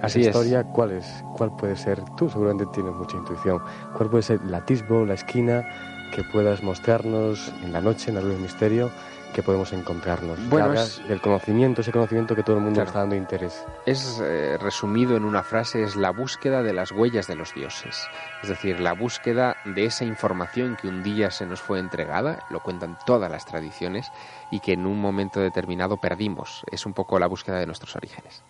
[0.00, 1.06] Así historia, ¿cuál es?
[1.36, 2.00] ¿Cuál puede ser?
[2.16, 3.60] Tú seguramente tienes mucha intuición.
[3.96, 5.64] ¿Cuál puede ser el atisbo, la esquina
[6.12, 8.90] que puedas mostrarnos en la noche, en la luz del misterio,
[9.32, 10.38] que podemos encontrarnos.
[10.48, 10.74] Bueno,
[11.08, 13.64] del conocimiento, ese conocimiento que todo el mundo está dando interés.
[13.86, 18.06] Es eh, resumido en una frase, es la búsqueda de las huellas de los dioses.
[18.42, 22.60] Es decir, la búsqueda de esa información que un día se nos fue entregada, lo
[22.60, 24.10] cuentan todas las tradiciones,
[24.50, 26.62] y que en un momento determinado perdimos.
[26.70, 28.42] Es un poco la búsqueda de nuestros orígenes.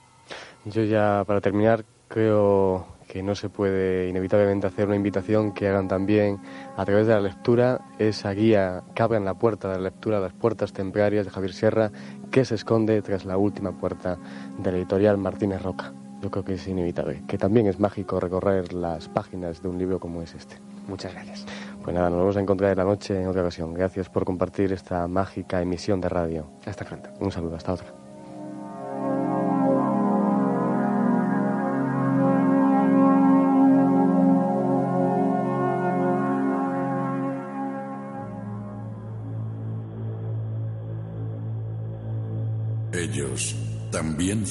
[0.64, 5.86] Yo ya, para terminar, creo que no se puede inevitablemente hacer una invitación que hagan
[5.86, 6.40] también
[6.78, 10.18] a través de la lectura esa guía que abre en la puerta de la lectura,
[10.18, 11.90] las puertas templarias de Javier Sierra,
[12.30, 14.16] que se esconde tras la última puerta
[14.56, 15.92] de la editorial Martínez Roca.
[16.22, 20.00] Yo creo que es inevitable, que también es mágico recorrer las páginas de un libro
[20.00, 20.56] como es este.
[20.88, 21.44] Muchas gracias.
[21.84, 23.74] Pues nada, nos vamos a encontrar en la noche en otra ocasión.
[23.74, 26.46] Gracias por compartir esta mágica emisión de radio.
[26.64, 27.10] Hasta pronto.
[27.20, 28.01] Un saludo, hasta otra.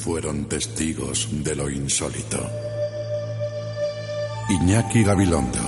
[0.02, 2.40] Fueron testigos de lo insólito.
[4.50, 5.60] Iñaki Gabilondo,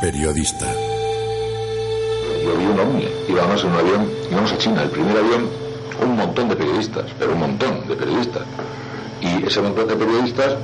[0.00, 0.66] periodista.
[2.42, 5.48] Yo vi un ovni, íbamos en un avión, íbamos a China, el primer avión,
[6.02, 8.42] un montón de periodistas, pero un montón de periodistas.
[9.20, 10.56] Y ese montón de periodistas,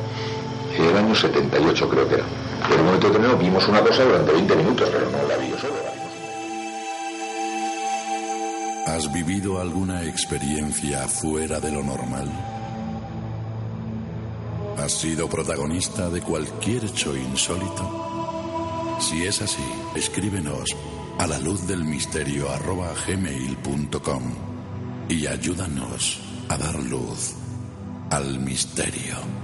[0.77, 2.25] el año 78 creo que era.
[2.69, 5.59] En un momento determinado vimos una cosa durante 20 minutos, pero no la vi yo
[5.59, 5.75] solo.
[8.87, 12.54] ¿Has vivido alguna experiencia fuera de lo normal?
[14.85, 18.99] ¿Has sido protagonista de cualquier hecho insólito?
[19.01, 19.65] Si es así,
[19.95, 20.77] escríbenos
[21.17, 22.49] a la luz del misterio
[23.07, 24.23] gmail.com
[25.09, 26.21] y ayúdanos
[26.51, 27.33] a dar luz
[28.11, 29.44] al misterio.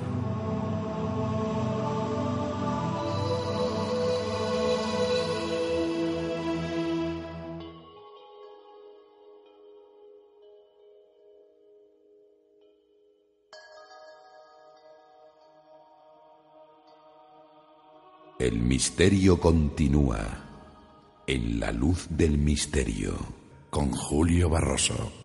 [18.41, 23.13] El misterio continúa en la luz del misterio
[23.69, 25.20] con Julio Barroso.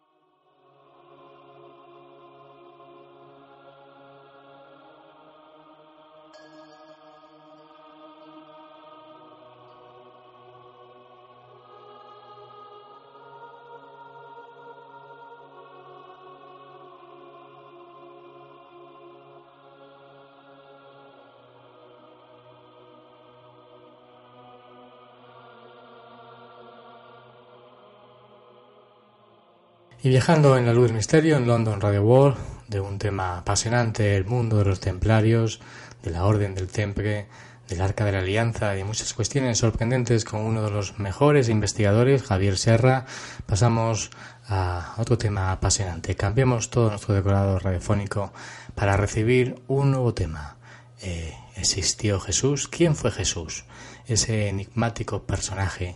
[30.05, 32.37] Y viajando en la luz del misterio en London Radio World,
[32.67, 35.61] de un tema apasionante, el mundo de los templarios,
[36.03, 37.25] de la Orden del Temple,
[37.67, 42.21] del Arca de la Alianza y muchas cuestiones sorprendentes con uno de los mejores investigadores,
[42.21, 43.07] Javier Serra,
[43.47, 44.11] pasamos
[44.47, 46.15] a otro tema apasionante.
[46.15, 48.31] Cambiamos todo nuestro decorado radiofónico
[48.75, 50.57] para recibir un nuevo tema.
[51.01, 52.67] Eh, ¿Existió Jesús?
[52.67, 53.65] ¿Quién fue Jesús?
[54.05, 55.95] Ese enigmático personaje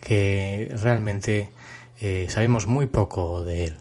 [0.00, 1.52] que realmente
[2.00, 3.76] eh, sabemos muy poco de él.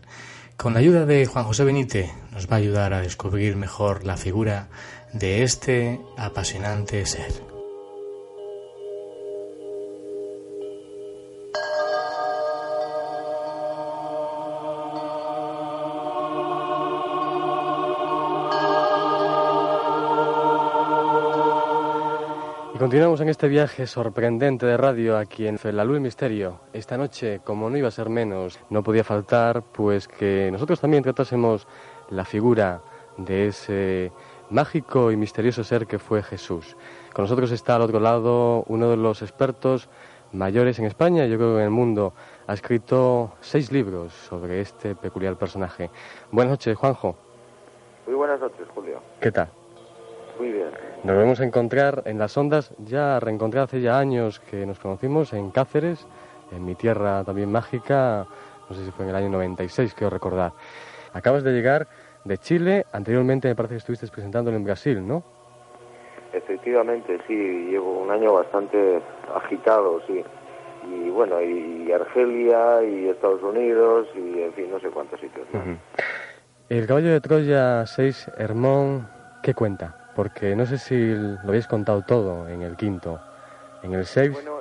[0.58, 4.18] Con la ayuda de Juan José Benítez nos va a ayudar a descubrir mejor la
[4.18, 4.68] figura
[5.14, 7.49] de este apasionante ser.
[22.80, 26.62] Continuamos en este viaje sorprendente de radio aquí en La Luz Misterio.
[26.72, 31.04] Esta noche, como no iba a ser menos, no podía faltar pues que nosotros también
[31.04, 31.68] tratásemos
[32.10, 32.82] la figura
[33.18, 34.14] de ese
[34.50, 36.78] mágico y misterioso ser que fue Jesús.
[37.14, 39.90] Con nosotros está al otro lado uno de los expertos
[40.32, 42.14] mayores en España, yo creo que en el mundo.
[42.48, 45.90] Ha escrito seis libros sobre este peculiar personaje.
[46.32, 47.18] Buenas noches, Juanjo.
[48.08, 49.02] Muy buenas noches, Julio.
[49.20, 49.59] ¿Qué tal?
[50.40, 50.70] Muy bien.
[51.04, 55.34] Nos vemos a encontrar en las ondas, ya reencontré hace ya años que nos conocimos
[55.34, 56.08] en Cáceres,
[56.52, 58.26] en mi tierra también mágica,
[58.70, 60.54] no sé si fue en el año 96, quiero recordar.
[61.14, 61.88] Acabas de llegar
[62.24, 65.24] de Chile, anteriormente me parece que estuviste presentándolo en Brasil, ¿no?
[66.32, 67.36] Efectivamente, sí,
[67.72, 69.02] llevo un año bastante
[69.36, 70.24] agitado, sí.
[70.86, 75.48] Y bueno, y Argelia, y Estados Unidos, y en fin, no sé cuántos sitios.
[76.70, 79.08] El caballo de Troya 6, Hermón,
[79.42, 80.09] ¿qué cuenta?
[80.20, 83.22] Porque no sé si lo habéis contado todo en el quinto.
[83.84, 84.34] En el 6...
[84.34, 84.58] Bueno,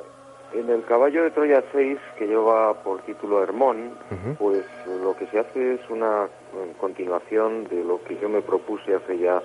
[0.54, 3.90] en el Caballo de Troya 6, que lleva por título Hermón,
[4.38, 4.64] pues
[5.02, 6.28] lo que se hace es una
[6.78, 9.42] continuación de lo que yo me propuse hace ya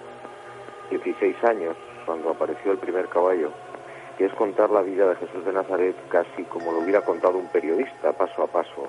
[0.91, 3.49] 16 años, cuando apareció el primer caballo,
[4.15, 7.47] que es contar la vida de Jesús de Nazaret casi como lo hubiera contado un
[7.47, 8.87] periodista, paso a paso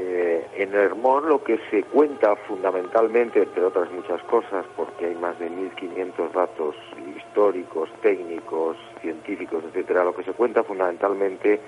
[0.00, 5.36] eh, en Hermón lo que se cuenta fundamentalmente, entre otras muchas cosas, porque hay más
[5.40, 6.76] de 1.500 datos
[7.16, 11.58] históricos, técnicos, científicos, etcétera, lo que se cuenta fundamentalmente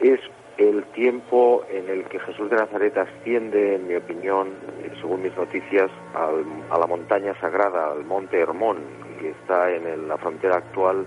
[0.00, 0.18] es
[0.58, 4.48] el tiempo en el que Jesús de Nazaret asciende, en mi opinión,
[4.82, 8.78] eh, según mis noticias, a la montaña sagrada, al monte Hermón,
[9.20, 11.06] que está en la frontera actual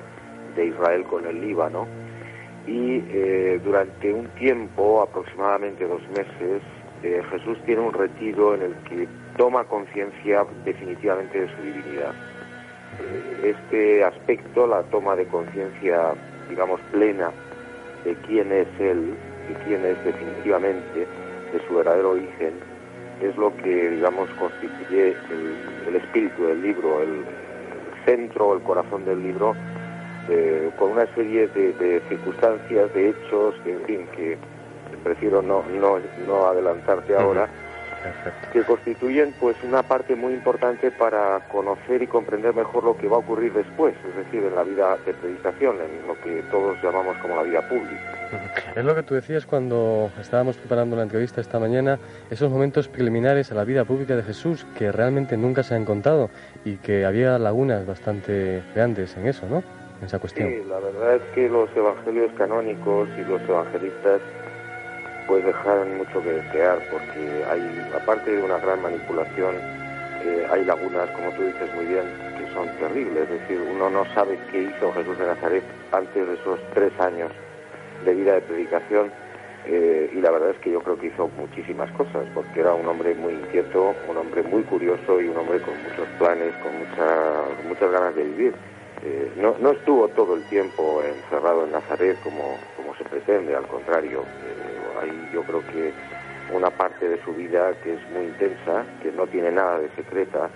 [0.56, 2.07] de Israel con el Líbano
[2.68, 6.62] y eh, durante un tiempo, aproximadamente dos meses,
[7.02, 9.08] eh, Jesús tiene un retiro en el que
[9.38, 12.14] toma conciencia definitivamente de su divinidad.
[13.00, 16.14] Eh, este aspecto, la toma de conciencia,
[16.50, 17.32] digamos, plena
[18.04, 19.16] de quién es Él,
[19.48, 21.08] de quién es definitivamente,
[21.54, 22.54] de su verdadero origen,
[23.22, 25.16] es lo que, digamos, constituye
[25.88, 27.24] el, espíritu del libro, el
[28.06, 29.56] centro, el corazón del libro,
[30.30, 34.38] eh, con una serie de, circunstancias, de hechos, en fin, que
[35.04, 37.48] prefiero no, no, no adelantarte ahora,
[38.54, 43.18] que constituyen pues una parte muy importante para conocer y comprender mejor lo que va
[43.18, 47.18] a ocurrir después, es decir, en la vida de predicación, en lo que todos llamamos
[47.18, 48.18] como la vida pública.
[48.76, 51.98] Es lo que tú decías cuando estábamos preparando la entrevista esta mañana,
[52.30, 56.30] esos momentos preliminares a la vida pública de Jesús que realmente nunca se han contado
[56.66, 59.64] y que había lagunas bastante grandes en eso, ¿no?
[60.00, 60.50] En esa cuestión.
[60.50, 64.22] Sí, la verdad es que los evangelios canónicos y los evangelistas
[65.28, 69.56] pues dejar mucho que desear porque hay, aparte de una gran manipulación,
[70.24, 72.06] eh, hay lagunas, como tú dices muy bien,
[72.38, 73.24] que son terribles.
[73.24, 77.32] Es decir, uno no sabe qué hizo Jesús de Nazaret antes de esos tres años
[78.06, 79.12] de vida de predicación.
[79.66, 82.88] Eh, y la verdad es que yo creo que hizo muchísimas cosas, porque era un
[82.88, 87.68] hombre muy inquieto, un hombre muy curioso y un hombre con muchos planes, con, mucha,
[87.68, 88.54] muchas ganas de vivir.
[89.10, 93.66] Eh, no, no estuvo todo el tiempo encerrado en Nazaret como, como se pretende, al
[93.68, 94.24] contrario
[95.02, 95.94] hay yo creo que
[96.54, 100.50] una parte de su vida que es muy intensa, que no tiene nada de secreta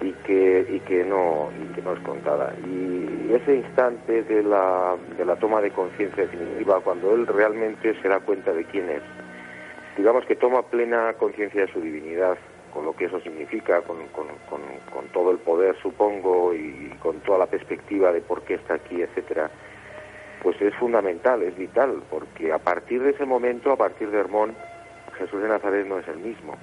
[0.00, 2.54] y que, y que, no, y que no es contada.
[2.64, 8.08] Y ese instante de la, de la toma de conciencia definitiva, cuando él realmente se
[8.08, 9.02] da cuenta de quién es,
[9.96, 12.36] digamos que toma plena conciencia de su divinidad,
[12.76, 14.60] con lo que eso significa, con, con, con,
[14.92, 19.00] con, todo el poder, supongo, y con toda la perspectiva de por qué está aquí,
[19.00, 19.50] etcétera,
[20.42, 24.54] pues es fundamental, es vital, porque a partir de ese momento, a partir de Hermón,
[25.16, 26.54] Jesús de Nazaret no es el mismo.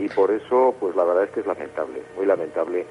[0.00, 2.84] Y por eso, pues la verdad es que es lamentable, muy lamentable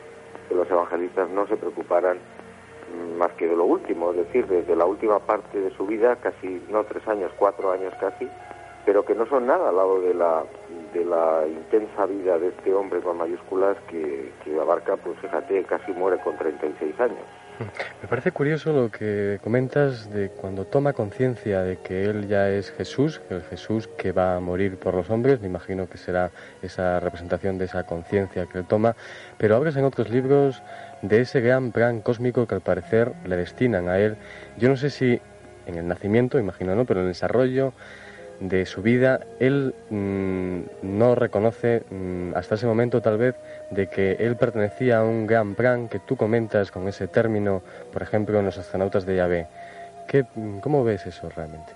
[0.48, 2.20] que los evangelistas no se preocuparan
[3.18, 6.62] más que de lo último, es decir, desde la última parte de su vida, casi,
[6.70, 8.30] no tres años, cuatro años casi,
[8.86, 10.44] pero que no son nada al lado de la,
[10.94, 15.92] de la intensa vida de este hombre con mayúsculas que, que abarca, pues fíjate, casi
[15.92, 17.26] muere con 36 años.
[18.02, 22.72] Me parece curioso lo que comentas de cuando toma conciencia de que él ya es
[22.72, 26.32] Jesús, el Jesús que va a morir por los hombres, me imagino que será
[26.62, 28.96] esa representación de esa conciencia que él toma,
[29.38, 30.64] pero hablas en otros libros
[31.02, 34.18] de ese gran plan cósmico que al parecer le destinan a él.
[34.58, 35.22] Yo no sé si
[35.68, 37.74] en el nacimiento, imagino no, pero en el desarrollo
[38.42, 43.36] de su vida, él mm, no reconoce mm, hasta ese momento tal vez
[43.70, 47.62] de que él pertenecía a un gran plan que tú comentas con ese término,
[47.94, 49.48] por ejemplo, en los astronautas de Yahvé.
[50.08, 51.72] ¿Qué, mm, ¿Cómo ves eso realmente?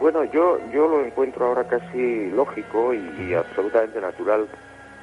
[0.00, 4.46] Bueno, yo, yo lo encuentro ahora casi lógico y, absolutamente natural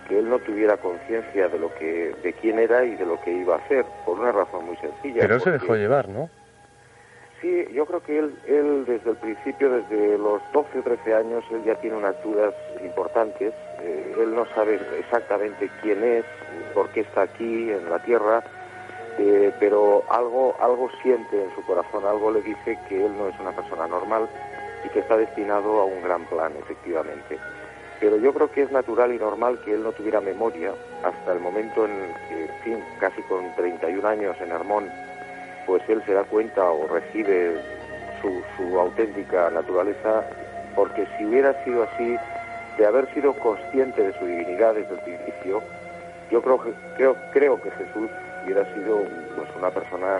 [0.07, 3.31] que él no tuviera conciencia de lo que de quién era y de lo que
[3.31, 5.21] iba a hacer por una razón muy sencilla.
[5.21, 6.29] Pero él se dejó llevar, ¿no?
[7.45, 11.43] Sí, yo creo que él, él desde el principio, desde los 12 o 13 años,
[11.51, 13.53] él ya tiene unas dudas importantes.
[13.81, 16.25] Eh, él no sabe exactamente quién es,
[16.73, 18.43] por qué está aquí en la Tierra,
[19.19, 23.39] eh, pero algo, algo siente en su corazón, algo le dice que él no es
[23.39, 24.27] una persona normal
[24.83, 27.37] y que está destinado a un gran plan, efectivamente.
[27.99, 30.73] Pero yo creo que es natural y normal que él no tuviera memoria
[31.03, 34.89] hasta el momento en en fin, casi con 31 años en Hermón,
[35.65, 37.55] pues él se da cuenta o recibe
[38.21, 40.23] su, auténtica naturaleza,
[40.75, 42.17] porque si hubiera sido así,
[42.77, 45.61] de haber sido consciente de su divinidad desde el principio,
[46.31, 48.09] yo creo que, creo, creo que Jesús
[48.43, 49.03] hubiera sido
[49.35, 50.19] pues, una persona,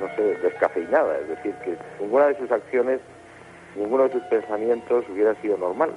[0.00, 3.00] no sé, descafeinada, es decir, que ninguna de sus acciones,
[3.76, 5.90] ninguno de sus pensamientos hubiera sido normal.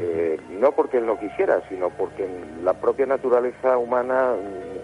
[0.00, 2.28] Eh, no porque él no quisiera, sino porque
[2.62, 4.34] la propia naturaleza humana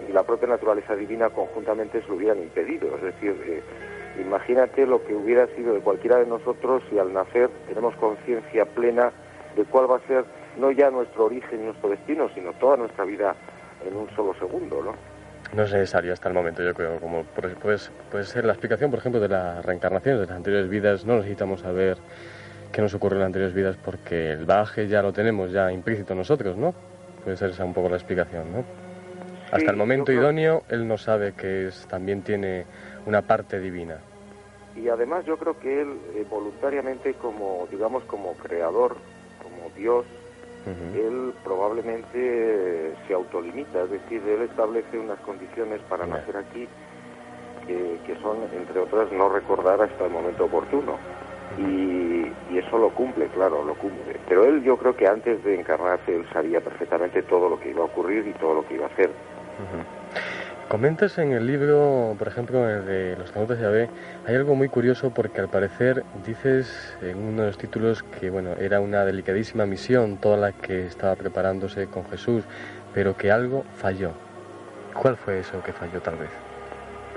[0.09, 2.95] y la propia naturaleza divina conjuntamente se lo hubieran impedido.
[2.97, 3.61] Es decir, eh,
[4.19, 9.11] imagínate lo que hubiera sido de cualquiera de nosotros si al nacer tenemos conciencia plena
[9.55, 10.25] de cuál va a ser
[10.57, 13.35] no ya nuestro origen y nuestro destino, sino toda nuestra vida
[13.85, 14.95] en un solo segundo, ¿no?
[15.53, 16.99] No es necesario hasta el momento, yo creo.
[16.99, 21.05] Como puede, puede ser la explicación, por ejemplo, de la reencarnación de las anteriores vidas.
[21.05, 21.97] No necesitamos saber
[22.71, 26.57] qué nos ocurrió en anteriores vidas porque el bagaje ya lo tenemos ya implícito nosotros,
[26.57, 26.73] ¿no?
[27.23, 28.65] Puede ser esa un poco la explicación, ¿no?
[29.51, 32.65] Hasta el momento idóneo, él no sabe que es, también tiene
[33.05, 33.99] una parte divina.
[34.75, 38.97] Y además yo creo que él eh, voluntariamente como, digamos, como creador,
[39.41, 40.05] como Dios,
[40.95, 46.67] él probablemente se autolimita, es decir, él establece unas condiciones para nacer aquí
[47.67, 50.97] que, que son, entre otras, no recordar hasta el momento oportuno.
[51.57, 54.17] Y, eso lo cumple, claro, lo cumple.
[54.29, 57.81] Pero él yo creo que antes de encarnarse él sabía perfectamente todo lo que iba
[57.81, 59.09] a ocurrir y todo lo que iba a hacer.
[60.69, 63.89] Comentas en el libro, por ejemplo, el de Los Canutos de Yahvé,
[64.25, 68.53] hay algo muy curioso porque al parecer dices en uno de los títulos que bueno,
[68.53, 72.43] era una delicadísima misión toda la que estaba preparándose con Jesús,
[72.93, 74.11] pero que algo falló.
[74.93, 76.44] ¿Cuál fue eso que falló tal vez?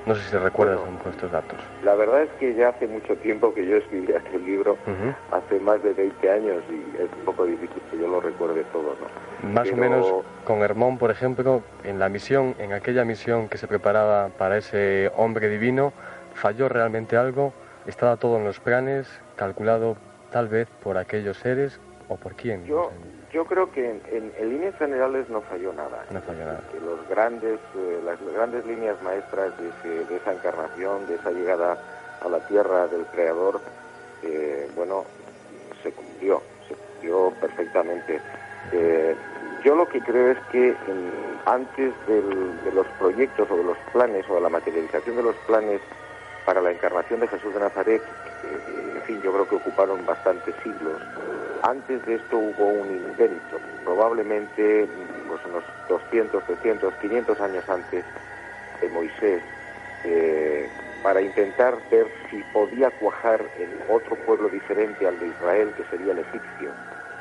[0.07, 1.59] No sé si recuerdas con estos datos.
[1.85, 4.77] La verdad es que ya hace mucho tiempo que yo escribí aquel libro,
[5.31, 8.95] hace más de 20 años, y es un poco difícil que yo lo recuerde todo,
[9.01, 9.51] ¿no?
[9.51, 10.07] Más o menos
[10.45, 15.11] con Hermón, por ejemplo, en la misión, en aquella misión que se preparaba para ese
[15.17, 15.93] hombre divino,
[16.35, 17.53] ¿falló realmente algo?
[17.87, 19.97] ¿Estaba todo en los planes, calculado
[20.31, 22.65] tal vez por aquellos seres o por quién?
[22.65, 22.91] Yo,
[23.33, 26.05] yo creo que en, líneas generales no falló nada.
[26.11, 26.63] No falló nada.
[26.73, 31.79] Que los grandes, eh, las grandes líneas maestras de, esa encarnación, de esa llegada
[32.23, 33.61] a la tierra del Creador,
[34.23, 35.05] eh, bueno,
[35.83, 38.21] se cumplió, se cumplió perfectamente.
[38.73, 39.15] Eh,
[39.63, 40.75] yo lo que creo es que
[41.45, 45.81] antes de los proyectos o de los planes o de la materialización de los planes
[46.47, 48.03] para la encarnación de Jesús de Nazaret,
[48.95, 51.03] en fin, yo creo que ocuparon bastantes siglos
[51.63, 54.89] antes de esto hubo un invento, probablemente
[55.27, 58.05] pues, unos 200, 300, 500 años antes
[58.81, 59.43] de Moisés,
[60.05, 60.69] eh,
[61.03, 66.13] para intentar ver si podía cuajar en otro pueblo diferente al de Israel, que sería
[66.13, 66.71] el egipcio,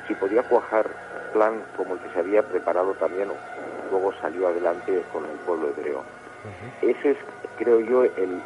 [0.08, 0.88] si podía cuajar
[1.34, 3.30] plan como el que se había preparado también,
[3.92, 6.04] luego salió adelante con el pueblo hebreo.
[6.82, 7.18] Ese es,
[7.58, 8.42] creo yo, el,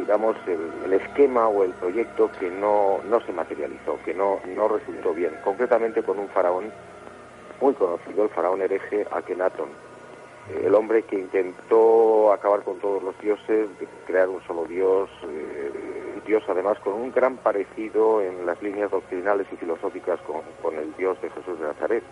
[0.00, 5.12] digamos, el, esquema o el proyecto que no, no se materializó, que no, no resultó
[5.12, 6.72] bien, concretamente con un faraón
[7.60, 9.68] muy conocido, el faraón hereje Akenatón,
[10.48, 13.68] eh, el hombre que intentó acabar con todos los dioses,
[14.06, 15.70] crear un solo dios, eh,
[16.26, 20.94] dios además con un gran parecido en las líneas doctrinales y filosóficas con, con el
[20.96, 22.02] dios de Jesús de Nazaret.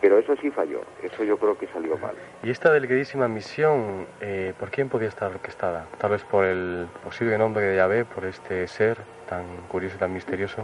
[0.00, 2.14] Pero eso sí falló, eso yo creo que salió mal.
[2.42, 5.86] ¿Y esta delicadísima misión, eh, por quién podía estar orquestada?
[5.98, 10.12] Tal vez por el posible nombre de Yahvé, por este ser tan curioso y tan
[10.12, 10.62] misterioso.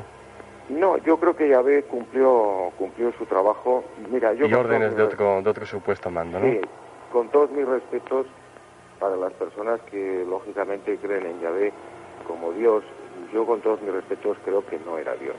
[0.68, 3.84] No, yo creo que Yahvé cumplió, cumplió su trabajo.
[4.10, 6.46] Mira, yo y órdenes de otro, de otro supuesto mando, ¿no?
[6.46, 6.60] Sí,
[7.12, 8.26] con todos mis respetos
[9.00, 11.72] para las personas que lógicamente creen en Yahvé
[12.26, 12.84] como Dios,
[13.32, 15.36] yo con todos mis respetos creo que no era Dios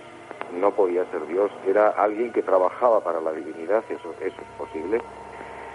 [0.53, 5.01] no podía ser Dios, era alguien que trabajaba para la divinidad, eso, eso es posible,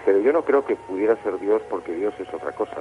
[0.05, 2.77] pero yo no creo que pudiera ser Dios porque Dios es otra cosa.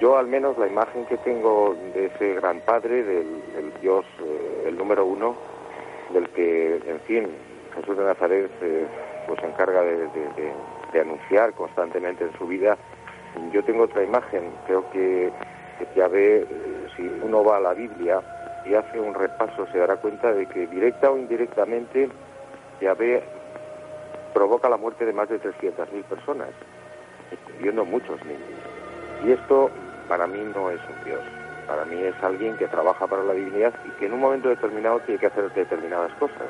[0.00, 4.78] Yo al menos la imagen que tengo de ese gran padre, del, Dios, eh, el
[4.78, 5.34] número uno,
[6.12, 7.28] del que, en fin,
[7.74, 8.50] Jesús de Nazaret
[9.26, 12.76] pues se encarga de, anunciar constantemente en su vida,
[13.52, 15.30] yo tengo otra imagen, creo que,
[15.94, 16.46] ya ve, eh,
[16.96, 18.20] si uno va a la Biblia,
[18.68, 22.08] y hace un repaso se dará cuenta de que directa o indirectamente
[22.80, 23.22] Yahvé
[24.34, 26.50] provoca la muerte de más de 300.000 personas,
[27.32, 28.60] incluyendo muchos niños.
[29.24, 29.70] Y esto
[30.06, 31.20] para mí no es un Dios,
[31.66, 35.00] para mí es alguien que trabaja para la divinidad y que en un momento determinado
[35.00, 36.48] tiene que hacer determinadas cosas.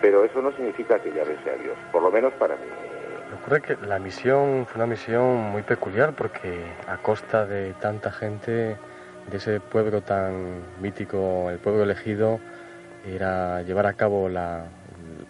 [0.00, 2.66] Pero eso no significa que Yahvé sea Dios, por lo menos para mí.
[3.40, 8.76] Ocurre que la misión fue una misión muy peculiar porque a costa de tanta gente
[9.30, 12.38] de ese pueblo tan mítico, el pueblo elegido,
[13.06, 14.64] era llevar a cabo la,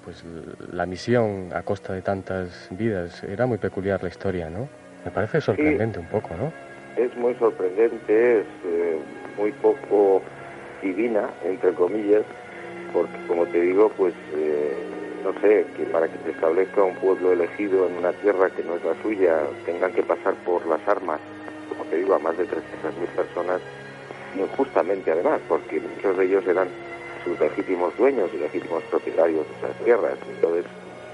[0.05, 0.24] pues,
[0.72, 3.22] la misión a costa de tantas vidas.
[3.24, 4.68] Era muy peculiar la historia, ¿no?
[5.05, 6.53] Me parece sorprendente un poco, ¿no?
[6.97, 8.99] Es muy sorprendente, es eh,
[9.36, 10.22] muy poco
[10.82, 12.24] divina, entre comillas,
[12.92, 14.74] porque como te digo, pues eh,
[15.22, 18.76] no sé, que para que se establezca un pueblo elegido en una tierra que no
[18.76, 21.20] es la suya, tengan que pasar por las armas,
[21.68, 23.61] como te digo, a más de 300.000 personas,
[24.41, 26.68] injustamente además, porque muchos de ellos eran
[27.24, 30.18] sus legítimos dueños y legítimos propietarios de esas tierras.
[30.28, 30.64] Entonces,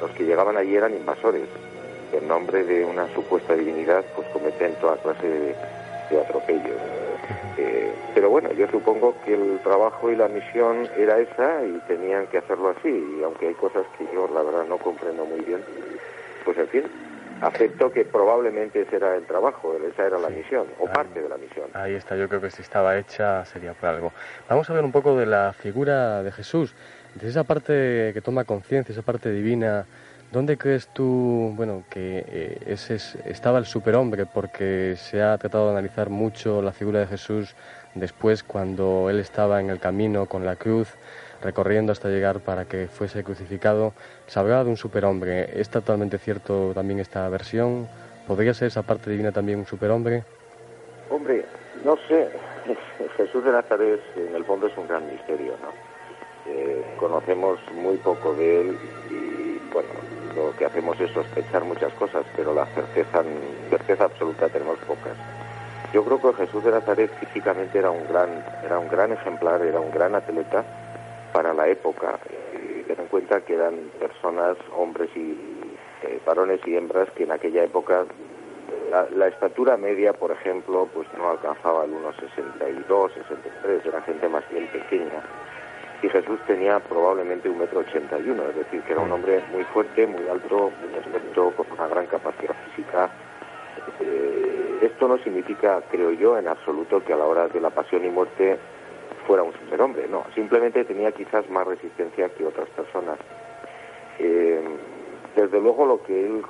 [0.01, 1.49] los que llegaban allí eran invasores.
[2.13, 5.55] En nombre de una supuesta divinidad, pues cometen toda clase de,
[6.21, 6.77] atropellos.
[7.57, 12.27] Eh, pero bueno, yo supongo que el trabajo y la misión era esa y tenían
[12.27, 12.91] que hacerlo así.
[13.19, 15.63] Y aunque hay cosas que yo, la verdad, no comprendo muy bien,
[16.45, 16.83] pues en fin,
[17.43, 21.37] acepto que probablemente ese era el trabajo, esa era la misión, o parte de la
[21.37, 21.67] misión.
[21.75, 24.13] Ahí está, yo creo que si estaba hecha sería por algo.
[24.49, 26.75] Vamos a ver un poco de la figura de Jesús,
[27.15, 29.85] de esa parte que toma conciencia, esa parte divina.
[30.31, 32.95] ¿Dónde crees tú, bueno, que eh, ese
[33.27, 34.25] estaba el superhombre?
[34.25, 37.55] Porque se ha tratado de analizar mucho la figura de Jesús
[37.95, 40.89] después cuando él estaba en el camino con la cruz,
[41.43, 43.93] recorriendo hasta llegar para que fuese crucificado,
[44.27, 45.61] se hablaba de un superhombre.
[45.61, 47.89] ¿Es totalmente cierto también esta versión?
[48.27, 50.25] ¿Podría ser esa parte divina también un superhombre?
[51.11, 51.45] Hombre,
[51.85, 52.29] no sé.
[53.17, 55.93] Jesús de Nazaret en el fondo es un gran misterio, ¿no?
[56.47, 58.79] Eh, conocemos muy poco de él
[59.11, 59.91] y bueno,
[60.35, 63.23] lo que hacemos es sospechar muchas cosas, pero la certeza,
[63.71, 65.17] certeza absoluta tenemos pocas.
[65.93, 69.79] Yo creo que Jesús de Nazaret físicamente era un gran, era un gran ejemplar, era
[69.79, 70.65] un gran atleta,
[71.33, 72.19] para la época.
[72.87, 75.39] Ten en cuenta que eran personas, hombres y
[76.03, 78.05] eh, varones y hembras que en aquella época
[79.15, 84.67] la, estatura media, por ejemplo, pues no alcanzaba el 1,62, 63, era gente más bien
[84.69, 85.23] pequeña.
[86.03, 89.43] Y Jesús tenía probablemente un metro ochenta y uno, es decir, que era un hombre
[89.53, 93.09] muy fuerte, muy alto, muy experto, con una gran capacidad física.
[94.01, 98.05] Eh, esto no significa, creo yo, en absoluto que a la hora de la pasión
[98.05, 98.59] y muerte
[99.27, 103.19] fuera un superhombre, no, simplemente tenía quizás más resistencia que otras personas.
[104.19, 104.61] Eh,
[105.37, 106.43] desde luego lo que él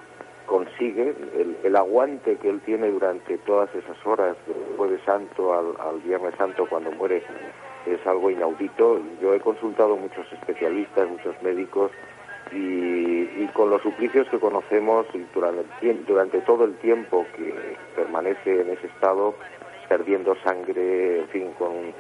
[0.47, 1.15] consigue,
[1.63, 6.67] el, aguante que él tiene durante todas esas horas, del jueves santo al, viernes santo
[6.69, 7.23] cuando muere,
[7.87, 9.01] es algo inaudito.
[9.21, 11.91] Yo he consultado muchos especialistas, muchos médicos,
[12.53, 18.89] y, con los suplicios que conocemos durante, durante todo el tiempo que permanece en ese
[18.89, 19.35] estado,
[19.93, 21.93] perdiendo sangre, en fin, con eh,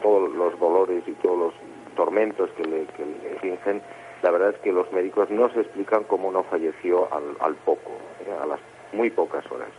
[0.00, 1.54] todos los dolores y todos los
[1.96, 3.82] tormentos que le, que le fingen,
[4.22, 7.90] la verdad es que los médicos no se explican cómo no falleció al, poco,
[8.24, 8.30] ¿eh?
[8.40, 8.60] a las
[8.92, 9.70] muy pocas horas.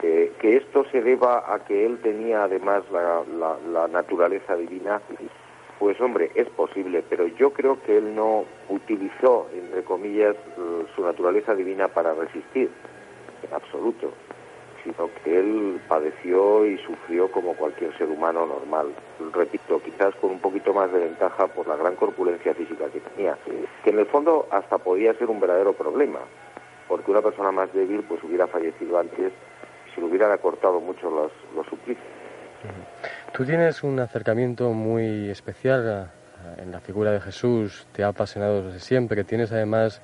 [0.00, 5.00] que esto se deba a que él tenía además la, naturaleza divina,
[5.80, 10.36] pues hombre, es posible, pero yo creo que él no utilizó, entre comillas,
[10.94, 12.70] su naturaleza divina para resistir,
[13.42, 14.12] en absoluto
[14.84, 18.88] sino que él padeció y sufrió como cualquier ser humano normal.
[19.32, 23.36] Repito, quizás con un poquito más de ventaja por la gran corpulencia física que tenía,
[23.84, 26.20] que en el fondo hasta podía ser un verdadero problema,
[26.88, 29.32] porque una persona más débil pues hubiera fallecido antes
[29.94, 32.06] si le hubieran acortado mucho los, los suplicios.
[33.32, 36.10] Tú tienes un acercamiento muy especial
[36.58, 40.02] en la figura de Jesús, te ha apasionado desde siempre, tienes además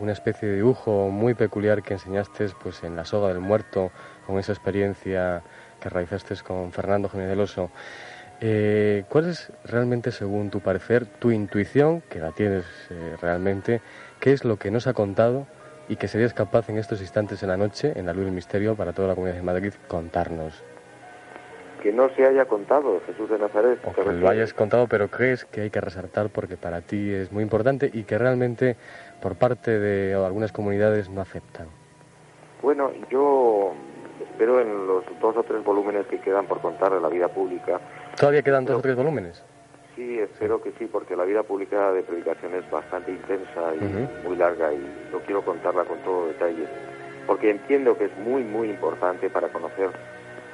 [0.00, 3.90] una especie de dibujo muy peculiar que enseñaste pues en la soga del muerto
[4.30, 5.42] con esa experiencia
[5.80, 7.70] que realizaste con Fernando Jiménez del Oso.
[8.40, 13.80] Eh, ¿Cuál es realmente, según tu parecer, tu intuición, que la tienes eh, realmente,
[14.18, 15.46] qué es lo que nos ha contado
[15.88, 18.76] y que serías capaz en estos instantes en la noche, en la luz del misterio,
[18.76, 20.62] para toda la comunidad de Madrid, contarnos?
[21.82, 23.78] Que no se haya contado Jesús de Nazaret.
[23.84, 27.32] O que lo hayas contado, pero crees que hay que resaltar porque para ti es
[27.32, 28.76] muy importante y que realmente
[29.20, 31.68] por parte de algunas comunidades no aceptan.
[32.62, 33.74] Bueno, yo
[34.40, 37.78] espero en los dos o tres volúmenes que quedan por contar de la vida pública.
[38.16, 39.44] ¿Todavía quedan dos o tres volúmenes?
[39.94, 44.36] Sí, espero que sí, porque la vida pública de predicación es bastante intensa y muy
[44.38, 44.78] larga y
[45.12, 46.64] no quiero contarla con todo detalle,
[47.26, 49.90] porque entiendo que es muy, muy importante para conocer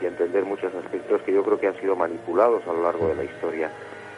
[0.03, 3.15] y entender muchos aspectos que yo creo que han sido manipulados a lo largo de
[3.15, 3.71] la historia.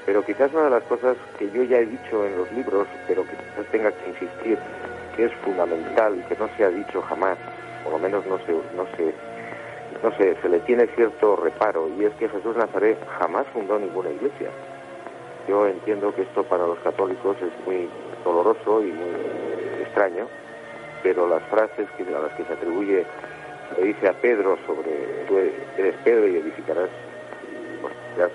[0.07, 3.23] Pero quizás una de las cosas que yo ya he dicho en los libros, pero
[3.25, 4.59] que quizás tenga que insistir,
[5.15, 7.37] que es fundamental y que no se ha dicho jamás,
[7.85, 9.13] por lo menos no se, no se
[10.03, 14.11] no sé, se le tiene cierto reparo y es que Jesús Nazaret jamás fundó ninguna
[14.11, 14.51] iglesia.
[15.49, 17.89] Yo entiendo que esto para los católicos es muy
[18.25, 19.11] doloroso y muy
[19.83, 20.29] extraño,
[21.03, 23.05] pero las frases a las que se atribuye,
[23.77, 26.91] le dice a Pedro sobre tú eres Pedro y edificarás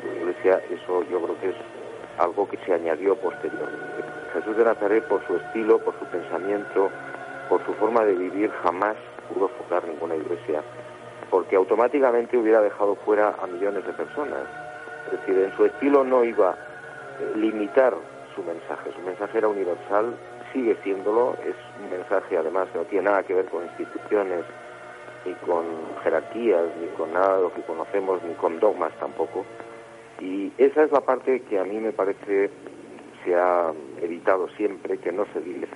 [0.01, 1.55] tu iglesia, eso yo creo que es
[2.17, 4.03] algo que se añadió posteriormente.
[4.33, 6.89] Jesús de Nazaret, por su estilo, por su pensamiento,
[7.49, 8.95] por su forma de vivir, jamás
[9.33, 10.63] pudo fundar ninguna iglesia
[11.33, 14.43] porque automáticamente hubiera dejado fuera a millones de personas.
[15.07, 16.57] Es decir, en su estilo no iba a
[17.35, 17.95] limitar
[18.35, 20.15] su mensaje, su mensaje era universal,
[20.53, 24.45] sigue siéndolo, es un mensaje además que no tiene nada que ver con instituciones,
[25.25, 25.65] ni con
[26.03, 29.43] jerarquías, ni con nada de lo que conocemos, ni con dogmas tampoco.
[30.19, 32.51] Y esa es la parte que a mí me parece
[33.25, 35.67] se ha evitado siempre, que no se diga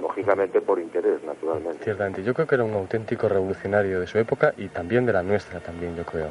[0.00, 1.84] lógicamente por interés, naturalmente.
[1.84, 5.22] Ciertamente, yo creo que era un auténtico revolucionario de su época y también de la
[5.22, 6.28] nuestra, también yo creo.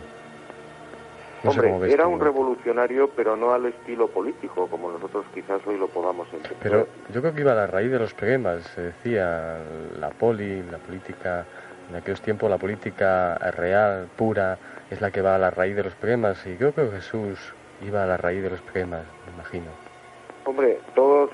[1.44, 6.28] Hombre, era un revolucionario, pero no al estilo político, como nosotros quizás hoy lo podamos
[6.34, 6.58] entender.
[6.62, 9.58] Pero yo creo que iba a la raíz de los problemas, se decía,
[10.00, 11.46] la poli, la política,
[11.90, 14.58] en aquellos tiempos la política real, pura,
[14.90, 17.54] es la que va a la raíz de los problemas, y yo creo que Jesús
[17.86, 19.85] iba a la raíz de los problemas, me imagino.
[20.48, 21.32] Hombre, todos,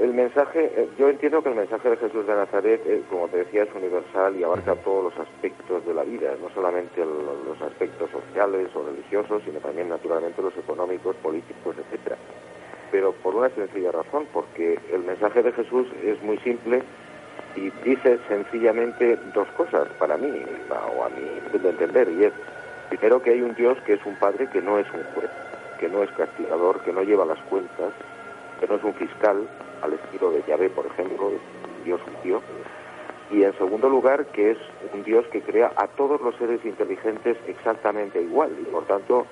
[0.00, 3.38] el mensaje, eh, yo entiendo que el mensaje de Jesús de Nazaret, eh, como te
[3.38, 8.08] decía, es universal y abarca todos los aspectos de la vida, no solamente los aspectos
[8.10, 12.16] sociales o religiosos, sino también naturalmente los económicos, políticos, etcétera.
[12.92, 16.84] Pero por una sencilla razón, porque el mensaje de Jesús es muy simple
[17.56, 20.30] y dice sencillamente dos cosas para mí,
[20.70, 22.32] o a mí de entender, y es,
[22.90, 25.30] primero que hay un Dios que es un Padre que no es un juez,
[25.80, 27.92] que no es castigador, que no lleva las cuentas,
[28.62, 29.48] que no es un fiscal
[29.82, 31.32] al estilo de Yahvé, por ejemplo,
[31.84, 32.40] Dios judío,
[33.32, 34.58] y en segundo lugar que es
[34.94, 39.26] un Dios que crea a todos los seres inteligentes exactamente igual y por tanto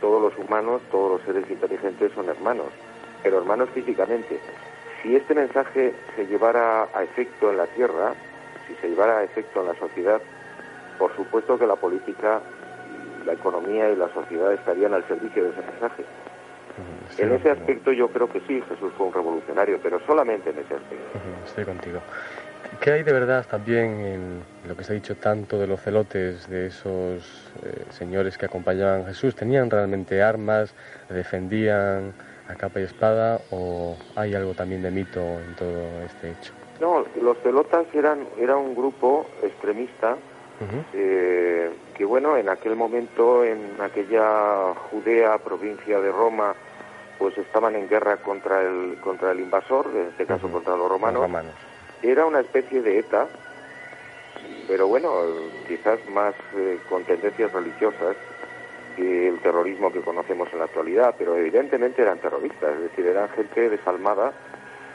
[0.00, 2.66] todos los humanos, todos los seres inteligentes son hermanos,
[3.22, 4.40] pero hermanos físicamente.
[5.00, 8.14] Si este mensaje se llevara a efecto en la Tierra,
[8.66, 10.20] si se llevara a efecto en la sociedad,
[10.98, 12.40] por supuesto que la política,
[13.26, 16.04] la economía y la sociedad estarían al servicio de ese mensaje.
[17.18, 20.74] En ese aspecto yo creo que sí, Jesús fue un revolucionario, pero solamente en ese
[20.74, 21.18] aspecto.
[21.46, 22.00] Estoy contigo.
[22.80, 26.48] ¿Qué hay de verdad también en lo que se ha dicho tanto de los celotes,
[26.48, 29.34] de esos eh, señores que acompañaban a Jesús?
[29.34, 30.74] ¿Tenían realmente armas?
[31.08, 32.12] ¿Defendían
[32.48, 33.40] a capa y espada?
[33.50, 36.52] ¿O hay algo también de mito en todo este hecho?
[36.80, 40.16] No, los celotas eran, era un grupo extremista
[40.92, 46.54] eh, que, bueno, en aquel momento, en aquella Judea, provincia de Roma,
[47.18, 51.28] pues estaban en guerra contra el, contra el invasor, en este caso contra los romanos.
[52.02, 53.28] Era una especie de ETA,
[54.66, 55.10] pero bueno,
[55.68, 58.16] quizás más eh, con tendencias religiosas
[58.96, 63.28] que el terrorismo que conocemos en la actualidad, pero evidentemente eran terroristas, es decir, eran
[63.30, 64.32] gente desalmada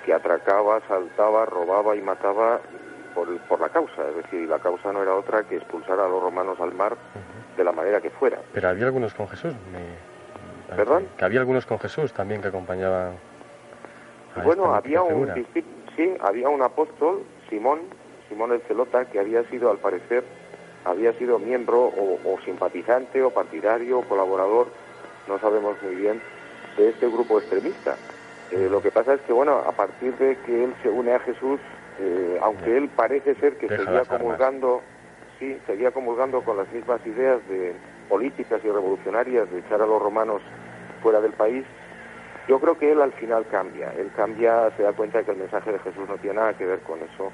[0.06, 2.62] que atracaba, saltaba, robaba y mataba
[3.18, 6.22] por, por la causa, es decir, la causa no era otra que expulsar a los
[6.22, 6.96] romanos al mar
[7.58, 8.38] de la manera que fuera.
[8.54, 9.56] Pero había algunos con Jesús,
[10.70, 11.08] ¿Perdón?
[11.18, 13.14] Que había algunos con Jesús también que acompañaban.
[14.44, 15.34] bueno, había un
[15.96, 17.80] sí, había un apóstol, Simón,
[18.30, 20.24] Simón el Celota, que había sido, al parecer,
[20.86, 24.68] había sido miembro o, simpatizante o partidario o colaborador,
[25.28, 26.22] no sabemos muy bien,
[26.78, 27.96] de este grupo extremista.
[28.52, 31.20] Eh, lo que pasa es que, bueno, a partir de que él se une a
[31.20, 31.60] Jesús,
[32.00, 34.82] eh, aunque él parece ser que seguía comulgando,
[35.40, 37.74] sí, seguía comulgando con las mismas ideas de
[38.10, 40.42] políticas y revolucionarias de echar a los romanos
[41.02, 41.66] fuera del país,
[42.48, 43.92] yo creo que él al final cambia.
[43.98, 46.66] Él cambia, se da cuenta de que el mensaje de Jesús no tiene nada que
[46.66, 47.32] ver con eso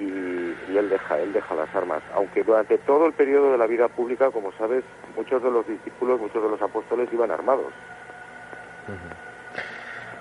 [0.00, 2.02] y, él deja, él deja las armas.
[2.14, 4.84] Aunque durante todo el periodo de la vida pública, como sabes,
[5.16, 7.72] muchos de los discípulos, muchos de los apóstoles iban armados.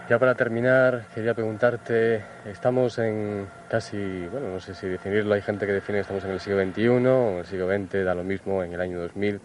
[0.10, 5.66] Ya para terminar, quería preguntarte, estamos en casi, bueno, no sé si definirlo, hay gente
[5.66, 8.24] que define que estamos en el siglo XXI o en el siglo XX, da lo
[8.24, 9.42] mismo, en el año 2000.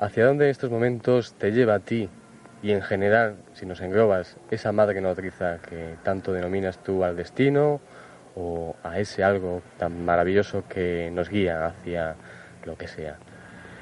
[0.00, 2.08] ¿Hacia dónde en estos momentos te lleva a ti
[2.60, 7.80] y en general, si nos englobas, esa madre nodriza que tanto denominas tú al destino
[8.34, 12.16] o a ese algo tan maravilloso que nos guía hacia
[12.64, 13.14] lo que sea?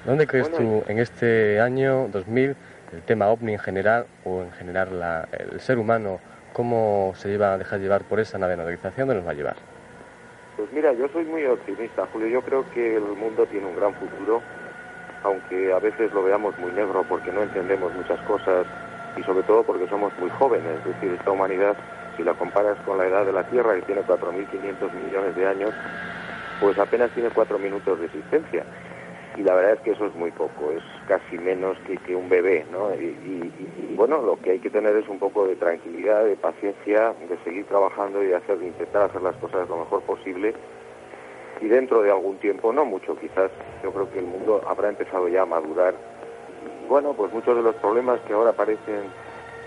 [0.04, 2.54] ¿Dónde crees tú en este año 2000
[2.92, 6.20] el tema ovni en general o en general la, el ser humano,
[6.52, 9.56] cómo se lleva a dejar llevar por esa nave navegarización, ¿dónde nos va a llevar?
[10.56, 12.28] Pues mira, yo soy muy optimista, Julio.
[12.28, 14.42] Yo creo que el mundo tiene un gran futuro,
[15.22, 18.66] aunque a veces lo veamos muy negro porque no entendemos muchas cosas
[19.16, 20.78] y sobre todo porque somos muy jóvenes.
[20.80, 21.74] Es decir, esta humanidad,
[22.16, 25.70] si la comparas con la edad de la Tierra, que tiene 4.500 millones de años,
[26.60, 28.64] pues apenas tiene cuatro minutos de existencia
[29.36, 32.66] y la verdad es que eso es muy poco, es casi menos que, un bebé,
[32.70, 32.92] ¿no?
[32.94, 37.38] Y, bueno, lo que hay que tener es un poco de tranquilidad, de paciencia, de
[37.44, 40.54] seguir trabajando y de hacer, intentar hacer las cosas lo mejor posible.
[41.60, 43.50] Y dentro de algún tiempo, no mucho quizás,
[43.82, 45.94] yo creo que el mundo habrá empezado ya a madurar.
[46.88, 49.04] bueno, pues muchos de los problemas que ahora parecen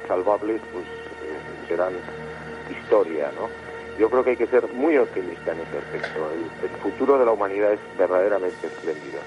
[0.08, 1.94] salvables, pues eh, serán
[2.70, 3.48] historia, ¿no?
[3.98, 6.30] Yo creo que hay que ser muy optimista en ese aspecto.
[6.62, 9.20] el futuro de la humanidad es verdaderamente espléndido.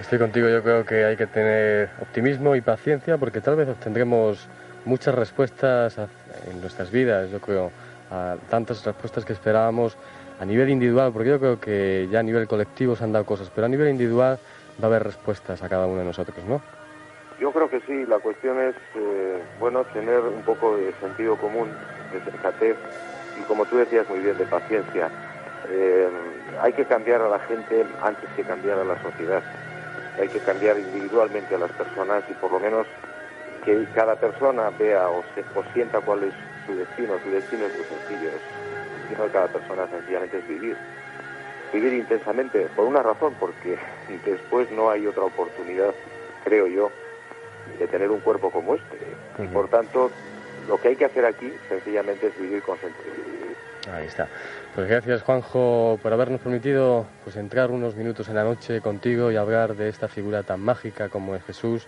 [0.00, 4.48] Estoy contigo, yo creo que hay que tener optimismo y paciencia porque tal vez obtendremos
[4.84, 7.70] muchas respuestas en nuestras vidas, yo creo,
[8.10, 9.96] a tantas respuestas que esperábamos
[10.40, 13.50] a nivel individual, porque yo creo que ya a nivel colectivo se han dado cosas,
[13.54, 14.38] pero a nivel individual
[14.82, 16.60] va a haber respuestas a cada uno de nosotros, ¿no?
[17.40, 21.68] Yo creo que sí, la cuestión es, eh, bueno, tener un poco de sentido común,
[22.12, 22.76] de sensatez
[23.40, 25.08] y como tú decías muy bien, de paciencia.
[25.70, 26.08] Eh,
[26.60, 29.42] hay que cambiar a la gente antes que cambiar a la sociedad
[30.20, 32.86] hay que cambiar individualmente a las personas y por lo menos
[33.64, 35.42] que cada persona vea o, se,
[35.72, 36.34] sienta cuál es
[36.66, 37.14] su destino.
[37.22, 40.76] Su destino es muy sencillo, el destino de cada persona sencillamente es vivir.
[41.72, 43.76] Vivir intensamente, por una razón, porque
[44.24, 45.94] después no hay otra oportunidad,
[46.44, 46.90] creo yo,
[47.78, 48.98] de tener un cuerpo como este.
[49.52, 50.10] Por tanto,
[50.68, 53.33] lo que hay que hacer aquí sencillamente es vivir con sentido.
[53.92, 54.28] Ahí está.
[54.74, 59.36] Pues gracias Juanjo por habernos permitido pues entrar unos minutos en la noche contigo y
[59.36, 61.86] hablar de esta figura tan mágica como es Jesús,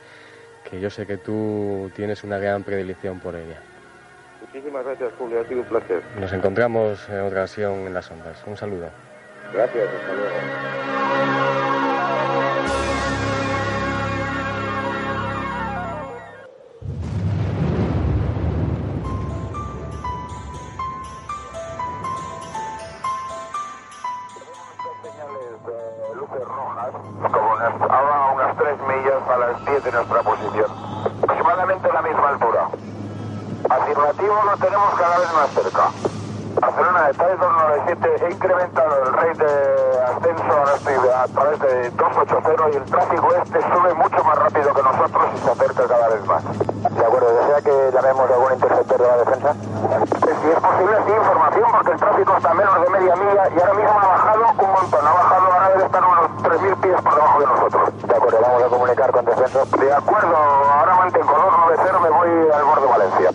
[0.68, 3.60] que yo sé que tú tienes una gran predilección por ella.
[4.40, 6.02] Muchísimas gracias Julio, ha sido un placer.
[6.18, 8.42] Nos encontramos en otra ocasión en las ondas.
[8.46, 8.88] Un saludo.
[9.52, 10.36] Gracias, hasta luego.
[29.86, 30.66] De nuestra posición.
[31.22, 32.68] Aproximadamente a la misma altura.
[33.70, 35.90] Afirmativo lo tenemos cada vez más cerca.
[36.60, 40.54] Barcelona, está de 297, he incrementado el rate de ascenso,
[41.14, 45.38] a través de 280 y el tráfico este sube mucho más rápido que nosotros y
[45.38, 46.42] se acerca cada vez más.
[46.42, 49.54] De acuerdo, ¿desea que llamemos a algún interceptor de la defensa?
[49.54, 53.74] Si es posible, sí, información, porque el tráfico está menos de media milla y ahora
[53.74, 57.38] mismo ha bajado un montón, ha bajado, ahora debe estar unos 3.000 pies por debajo
[57.40, 57.75] de nosotros.
[58.16, 59.58] Acuerdo, vamos a comunicar con defensa.
[59.78, 63.30] De acuerdo, ahora mantengo 290, me voy al borde Valencia.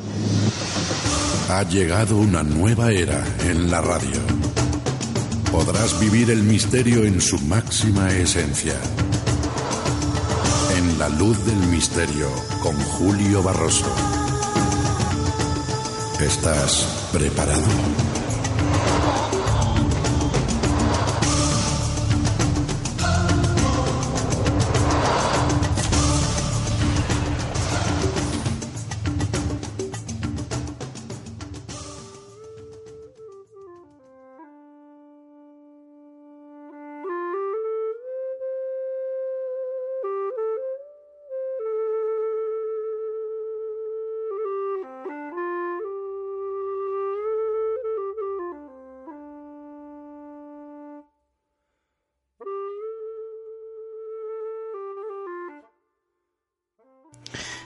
[1.49, 4.19] Ha llegado una nueva era en la radio.
[5.51, 8.73] Podrás vivir el misterio en su máxima esencia.
[10.77, 12.27] En la luz del misterio
[12.63, 13.93] con Julio Barroso.
[16.19, 17.61] ¿Estás preparado?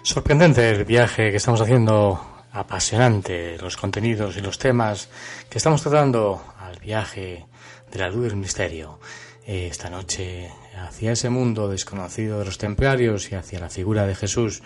[0.05, 5.09] Sorprendente el viaje que estamos haciendo, apasionante los contenidos y los temas
[5.49, 7.47] que estamos tratando al viaje
[7.91, 8.99] de la luz del misterio.
[9.47, 14.15] Eh, esta noche hacia ese mundo desconocido de los templarios y hacia la figura de
[14.15, 14.63] Jesús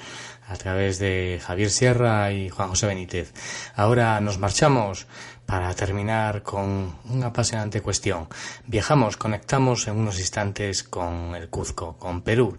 [0.48, 3.34] a través de Javier Sierra y Juan José Benítez.
[3.76, 5.06] Ahora nos marchamos
[5.46, 8.30] para terminar con una apasionante cuestión.
[8.68, 12.58] Viajamos, conectamos en unos instantes con el Cuzco, con Perú.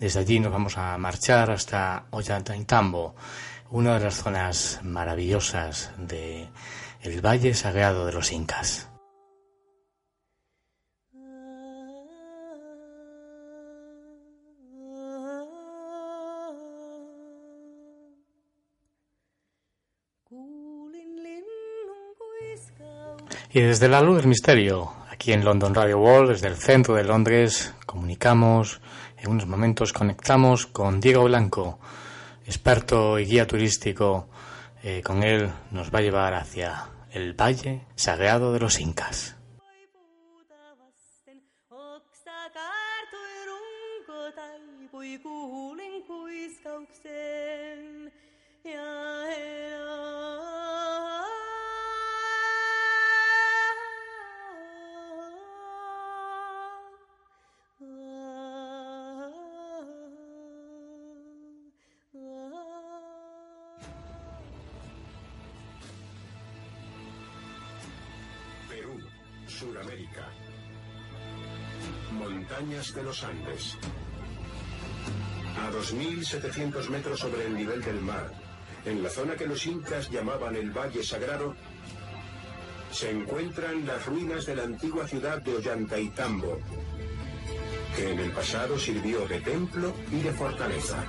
[0.00, 3.14] Desde allí nos vamos a marchar hasta Ollantaytambo,
[3.70, 6.48] una de las zonas maravillosas de
[7.02, 8.89] el Valle Sagrado de los Incas.
[23.52, 27.02] Y desde la luz del misterio, aquí en London Radio World, desde el centro de
[27.02, 28.80] Londres, comunicamos,
[29.18, 31.80] en unos momentos conectamos con Diego Blanco,
[32.46, 34.28] experto y guía turístico.
[34.84, 39.36] Eh, con él nos va a llevar hacia el Valle Sagrado de los Incas.
[69.60, 70.26] Suramérica.
[72.12, 73.76] Montañas de los Andes.
[75.58, 78.32] A 2.700 metros sobre el nivel del mar,
[78.86, 81.54] en la zona que los incas llamaban el Valle Sagrado,
[82.90, 86.58] se encuentran las ruinas de la antigua ciudad de Ollantaytambo,
[87.94, 91.04] que en el pasado sirvió de templo y de fortaleza.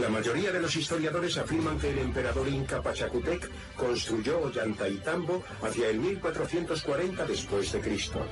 [0.00, 5.98] La mayoría de los historiadores afirman que el emperador inca Pachacutec construyó Ollantaytambo hacia el
[5.98, 8.26] 1440 después de Cristo.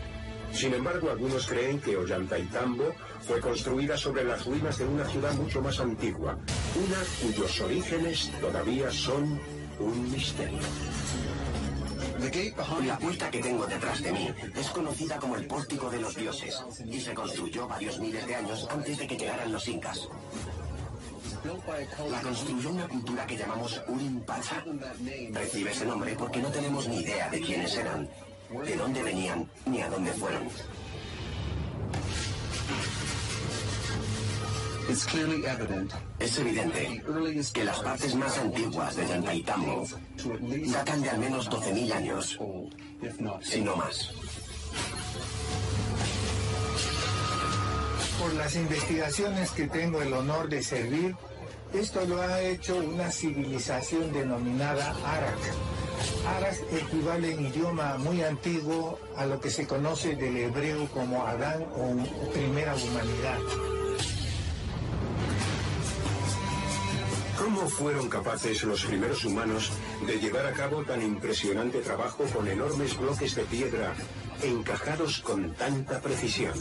[0.53, 5.61] Sin embargo, algunos creen que Ollantaytambo fue construida sobre las ruinas de una ciudad mucho
[5.61, 6.39] más antigua,
[6.77, 9.39] una cuyos orígenes todavía son
[9.79, 10.61] un misterio.
[12.85, 16.63] La puerta que tengo detrás de mí es conocida como el Pórtico de los Dioses
[16.85, 20.09] y se construyó varios miles de años antes de que llegaran los incas.
[22.11, 24.63] La construyó una cultura que llamamos Urim Pacha.
[25.33, 28.09] Recibe ese nombre porque no tenemos ni idea de quiénes eran,
[28.65, 30.49] de dónde venían, ni a dónde fueron.
[36.19, 37.03] Es evidente
[37.55, 39.87] que las partes más antiguas de Yantaitambo
[40.73, 42.39] datan de al menos 12.000 años,
[43.41, 44.11] si no más.
[48.21, 51.17] Por las investigaciones que tengo el honor de servir,
[51.73, 55.39] esto lo ha hecho una civilización denominada Arak.
[56.37, 61.63] Arak equivale en idioma muy antiguo a lo que se conoce del hebreo como Adán
[61.77, 63.39] o primera humanidad.
[67.39, 69.73] ¿Cómo fueron capaces los primeros humanos
[70.07, 73.95] de llevar a cabo tan impresionante trabajo con enormes bloques de piedra
[74.43, 76.55] encajados con tanta precisión?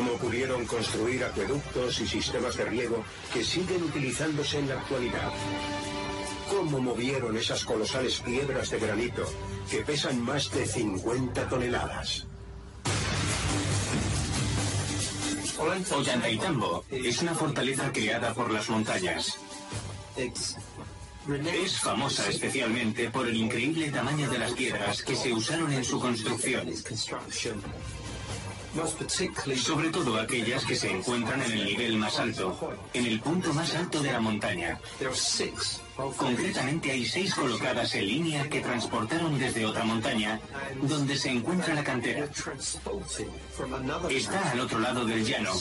[0.00, 3.04] ¿Cómo pudieron construir acueductos y sistemas de riego
[3.34, 5.30] que siguen utilizándose en la actualidad?
[6.48, 9.24] cómo movieron esas colosales piedras de granito
[9.70, 12.26] que pesan más de 50 toneladas.
[15.58, 19.38] Ollantaytambo es una fortaleza creada por las montañas.
[20.16, 26.00] Es famosa especialmente por el increíble tamaño de las piedras que se usaron en su
[26.00, 26.72] construcción.
[29.56, 32.56] Sobre todo aquellas que se encuentran en el nivel más alto,
[32.94, 34.78] en el punto más alto de la montaña.
[36.16, 40.40] Concretamente hay seis colocadas en línea que transportaron desde otra montaña,
[40.82, 42.28] donde se encuentra la cantera.
[44.08, 45.52] Está al otro lado del llano,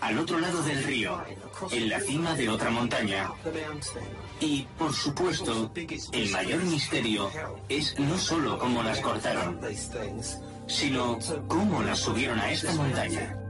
[0.00, 1.22] al otro lado del río,
[1.70, 3.30] en la cima de otra montaña.
[4.38, 5.72] Y, por supuesto,
[6.12, 7.30] el mayor misterio
[7.68, 9.60] es no solo cómo las cortaron,
[10.72, 11.18] sino
[11.48, 13.41] cómo las subieron a esta montaña.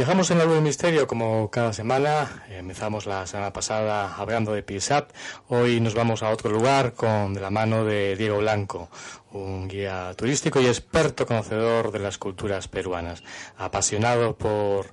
[0.00, 2.42] Viajamos en la luz del misterio como cada semana.
[2.48, 5.10] Empezamos la semana pasada hablando de PISAP.
[5.48, 8.88] Hoy nos vamos a otro lugar con de la mano de Diego Blanco,
[9.32, 13.22] un guía turístico y experto conocedor de las culturas peruanas.
[13.58, 14.86] Apasionado por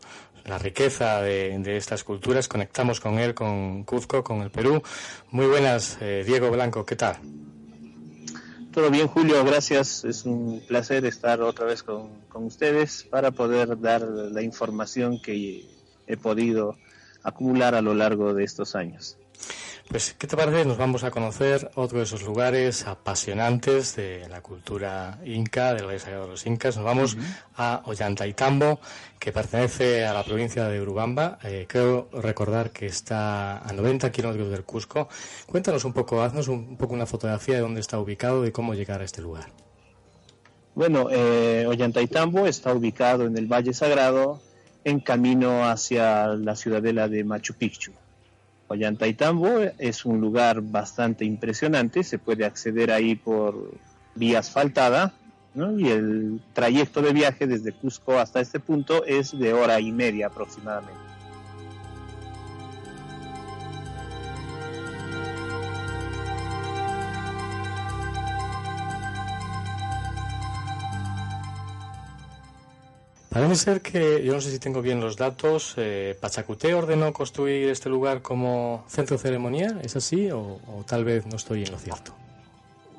[0.43, 4.84] la riqueza de, estas culturas, conectamos con él, con Cuzco, con el Perú.
[5.31, 7.15] Muy buenas, eh, Diego Blanco, ¿qué tal?
[8.77, 10.05] Todo bien, Julio, gracias.
[10.05, 15.65] Es un placer estar otra vez con, ustedes para poder dar la información que
[16.05, 16.77] he podido
[17.23, 19.17] acumular a lo largo de estos años.
[19.89, 20.65] Pues, ¿qué te parece?
[20.65, 25.99] Nos vamos a conocer otro de esos lugares apasionantes de la cultura inca, del Valle
[25.99, 26.76] Sagrado de los Incas.
[26.76, 27.18] Nos vamos
[27.55, 28.81] a Ollantaytambo,
[29.18, 31.39] que pertenece a la provincia de Urubamba.
[31.41, 35.07] Eh, creo recordar que está a 90 kilómetros del Cusco.
[35.45, 38.99] Cuéntanos un poco, haznos un, poco una fotografía de dónde está ubicado y cómo llegar
[38.99, 39.45] a este lugar.
[40.76, 44.41] Bueno, eh, Ollantaytambo está ubicado en el Valle Sagrado,
[44.84, 47.93] en camino hacia la ciudadela de Machu Picchu.
[48.68, 53.72] Ollantaytambo es un lugar bastante impresionante, se puede acceder ahí por
[54.15, 55.14] vía asfaltada,
[55.56, 60.27] y el trayecto de viaje desde Cusco hasta este punto es de hora y media
[60.27, 61.06] aproximadamente.
[73.38, 77.69] Parece ser que, yo no sé si tengo bien los datos, eh, Pachacuté ordenó construir
[77.69, 80.31] este lugar como centro ceremonial, ¿es así?
[80.31, 82.15] O, tal vez no estoy en lo cierto.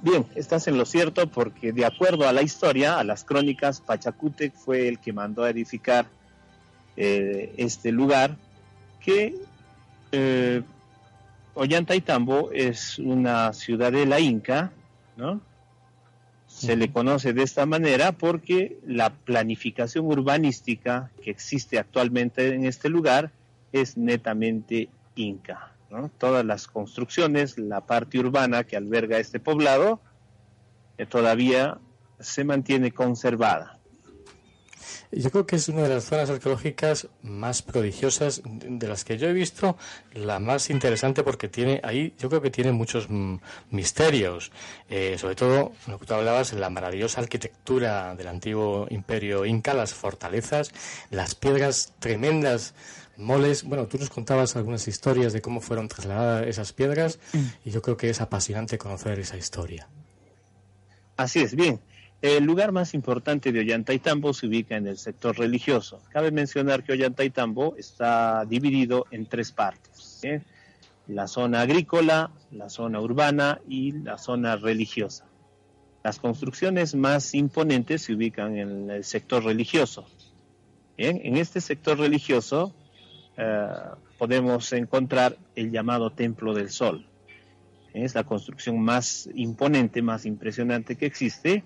[0.01, 4.55] Bien, estás en lo cierto porque de acuerdo a la historia, a las crónicas, Pachacútec
[4.55, 6.07] fue el que mandó a edificar
[6.97, 8.37] eh, este lugar
[9.01, 9.35] que
[10.13, 10.63] eh,
[11.55, 14.71] Ollantaytambo es una ciudadela inca,
[15.17, 15.41] ¿no?
[16.59, 22.89] Se le conoce de esta manera porque la planificación urbanística que existe actualmente en este
[22.89, 23.31] lugar
[23.73, 25.73] es netamente inca.
[26.19, 30.01] Todas las construcciones, la parte urbana que alberga este poblado,
[30.99, 31.79] eh, todavía
[32.19, 33.78] se mantiene conservada.
[35.11, 39.29] Yo creo que es una de las zonas arqueológicas más prodigiosas de las que yo
[39.29, 39.77] he visto,
[40.13, 43.37] la más interesante porque tiene ahí, yo creo que tiene muchos mm,
[43.71, 44.53] misterios,
[44.91, 49.95] eh, sobre todo lo que tú hablabas, la maravillosa arquitectura del antiguo imperio inca, las
[49.95, 50.73] fortalezas,
[51.11, 52.75] las piedras tremendas
[53.17, 53.65] moles.
[53.65, 57.47] Bueno, tú nos contabas algunas historias de cómo fueron trasladadas esas piedras mm.
[57.65, 59.89] y yo creo que es apasionante conocer esa historia.
[61.17, 61.81] Así es, bien.
[62.21, 66.03] El lugar más importante de Ollantaytambo se ubica en el sector religioso.
[66.11, 70.21] Cabe mencionar que Ollantaytambo está dividido en tres partes.
[71.07, 75.27] La zona agrícola, la zona urbana y la zona religiosa.
[76.03, 80.09] Las construcciones más imponentes se ubican en el sector religioso.
[80.97, 82.75] En este sector religioso
[83.37, 83.69] eh,
[84.19, 87.07] podemos encontrar el llamado Templo del Sol.
[87.95, 91.63] Es la construcción más imponente, más impresionante que existe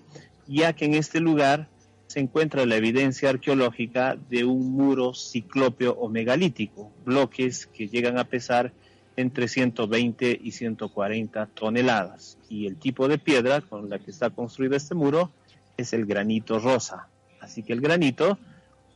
[0.47, 1.67] ya que en este lugar
[2.07, 8.25] se encuentra la evidencia arqueológica de un muro ciclópeo o megalítico, bloques que llegan a
[8.25, 8.71] pesar
[9.15, 12.37] entre 120 y 140 toneladas.
[12.49, 15.31] Y el tipo de piedra con la que está construido este muro
[15.77, 17.07] es el granito rosa.
[17.39, 18.37] Así que el granito,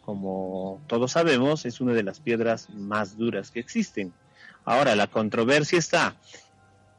[0.05, 4.13] como todos sabemos, es una de las piedras más duras que existen.
[4.63, 6.15] Ahora, la controversia está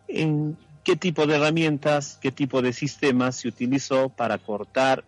[0.08, 0.56] en
[0.88, 5.04] qué tipo de herramientas, qué tipo de sistemas se utilizó para cortar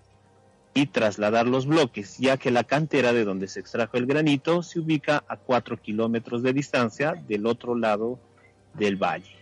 [0.74, 4.78] y trasladar los bloques, ya que la cantera de donde se extrajo el granito se
[4.78, 8.18] ubica a 4 kilómetros de distancia del otro lado
[8.74, 9.34] del valle.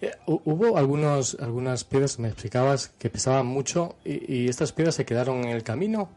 [0.00, 5.42] Eh, hubo algunos, algunas piedras, me explicabas, que pesaban mucho y, estas piedras se quedaron
[5.42, 6.08] en el camino.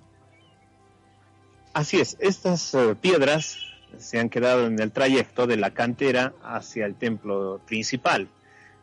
[1.73, 3.57] Así es, estas eh, piedras
[3.99, 8.27] se han quedado en el trayecto de la cantera hacia el templo principal.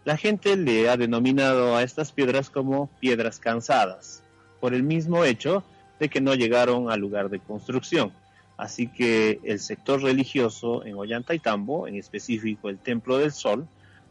[0.04, 4.22] La gente le ha denominado a estas piedras como piedras cansadas,
[4.60, 5.62] por el mismo hecho
[6.00, 8.12] de que no llegaron al lugar de construcción.
[8.56, 13.66] Así que el sector religioso en Ollantaytambo, en específico el Templo del Sol,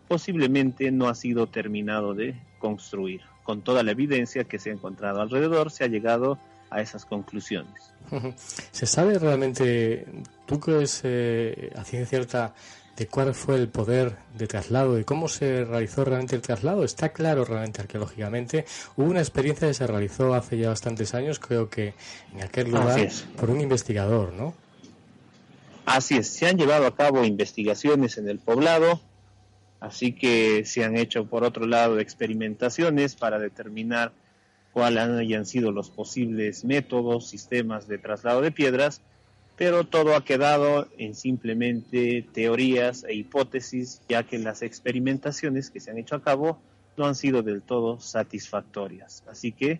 [0.07, 3.21] posiblemente no ha sido terminado de construir.
[3.43, 6.37] Con toda la evidencia que se ha encontrado alrededor, se ha llegado
[6.69, 7.93] a esas conclusiones.
[8.71, 10.05] ¿Se sabe realmente,
[10.51, 12.53] tú crees eh, a ciencia cierta,
[12.97, 16.83] de cuál fue el poder de traslado y cómo se realizó realmente el traslado?
[16.83, 18.65] Está claro realmente arqueológicamente.
[18.97, 21.93] Hubo una experiencia que se realizó hace ya bastantes años, creo que
[22.33, 22.99] en aquel lugar,
[23.37, 24.53] por un investigador, ¿no?
[25.85, 28.99] Así es, se han llevado a cabo investigaciones en el poblado,
[29.79, 34.11] así que se han hecho por otro lado experimentaciones para determinar
[34.73, 39.01] cuáles hayan sido los posibles métodos, sistemas de traslado de piedras,
[39.61, 45.91] pero todo ha quedado en simplemente teorías e hipótesis, ya que las experimentaciones que se
[45.91, 46.59] han hecho a cabo
[46.97, 49.23] no han sido del todo satisfactorias.
[49.29, 49.79] Así que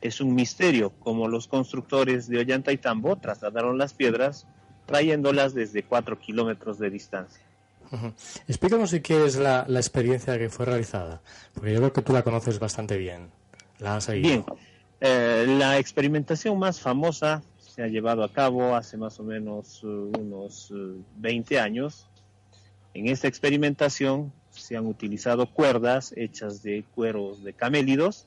[0.00, 4.46] es un misterio cómo los constructores de Ollantaytambo trasladaron las piedras
[4.86, 7.42] trayéndolas desde cuatro kilómetros de distancia.
[8.46, 11.22] Explícanos si qué es la, la experiencia que fue realizada,
[11.54, 13.32] porque yo creo que tú la conoces bastante bien.
[14.20, 14.44] Bien,
[15.00, 17.42] eh, la experimentación más famosa
[17.78, 20.74] se ha llevado a cabo hace más o menos uh, unos
[21.18, 22.08] 20 uh, años.
[22.92, 28.26] En esta experimentación se han utilizado cuerdas hechas de cueros de camélidos,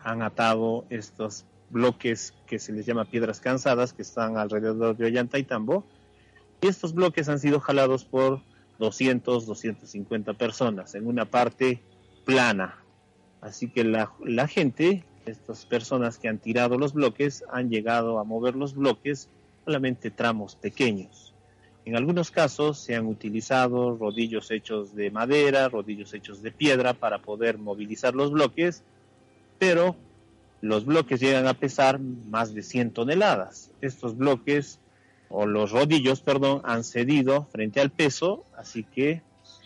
[0.00, 5.86] han atado estos bloques que se les llama piedras cansadas que están alrededor de Ollantaytambo
[6.60, 8.42] y estos bloques han sido jalados por
[8.80, 11.80] 200, 250 personas en una parte
[12.26, 12.84] plana,
[13.40, 14.10] Así que la,
[14.46, 19.28] gente, estas personas que han tirado los bloques, han llegado a mover los bloques
[19.64, 21.34] solamente tramos pequeños.
[21.84, 27.18] En algunos casos se han utilizado rodillos hechos de madera, rodillos hechos de piedra para
[27.18, 28.82] poder movilizar los bloques,
[29.58, 29.96] pero
[30.60, 33.70] los bloques llegan a pesar más de 100 toneladas.
[33.80, 34.80] Estos bloques,
[35.28, 39.22] o los rodillos, perdón, han cedido frente al peso, así que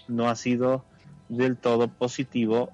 [0.09, 0.85] no ha sido
[1.29, 2.71] del todo positivo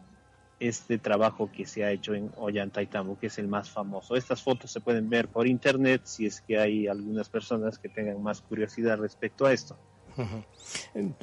[0.61, 4.17] este trabajo que se ha hecho en Ollantaytambo, que es el más famoso.
[4.17, 8.23] Estas fotos se pueden ver por internet si es que hay algunas personas que tengan
[8.23, 9.77] más curiosidad respecto a esto.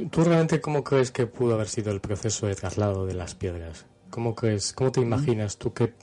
[0.10, 3.86] ¿Tú realmente cómo crees que pudo haber sido el proceso de traslado de las piedras?
[4.10, 5.94] ¿Cómo crees, cómo te imaginas tú que,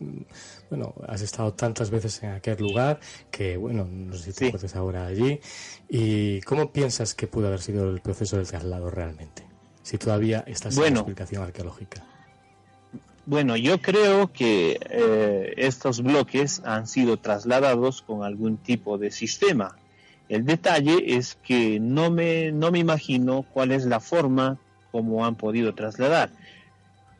[0.69, 3.01] bueno, has estado tantas veces en aquel lugar
[3.31, 4.77] que, bueno, no sé si te sí.
[4.77, 5.41] ahora allí,
[5.89, 9.47] y cómo piensas que pudo haber sido el proceso del traslado realmente?
[9.83, 12.05] Si todavía estás en explicación arqueológica.
[13.25, 19.77] Bueno, yo creo que eh, estos bloques han sido trasladados con algún tipo de sistema.
[20.29, 24.59] El detalle es que no me, no me imagino cuál es la forma
[24.91, 26.31] como han podido trasladar.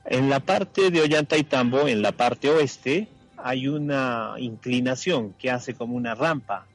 [0.05, 3.07] En la parte de Ollantaytambo, en la parte oeste,
[3.37, 6.67] hay una inclinación que hace como una rampa.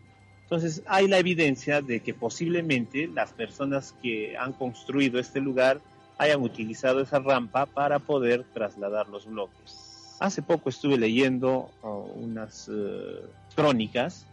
[0.43, 5.81] Entonces hay la evidencia de que posiblemente las personas que han construido este lugar
[6.17, 10.15] hayan utilizado esa rampa para poder trasladar los bloques.
[10.19, 14.25] Hace poco estuve leyendo uh, unas uh, crónicas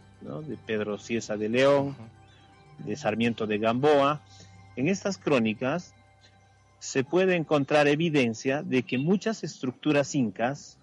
[0.47, 1.95] de Pedro Ciesa de León,
[2.79, 4.21] de Sarmiento de Gamboa.
[4.75, 5.93] En estas crónicas
[6.79, 10.79] se puede encontrar evidencia de que muchas estructuras incas,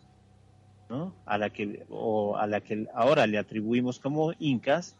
[1.25, 4.95] a, la que, o a la que ahora le atribuimos como incas,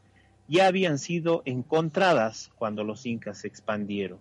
[0.49, 4.19] ya habían sido encontradas cuando los incas se expandieron.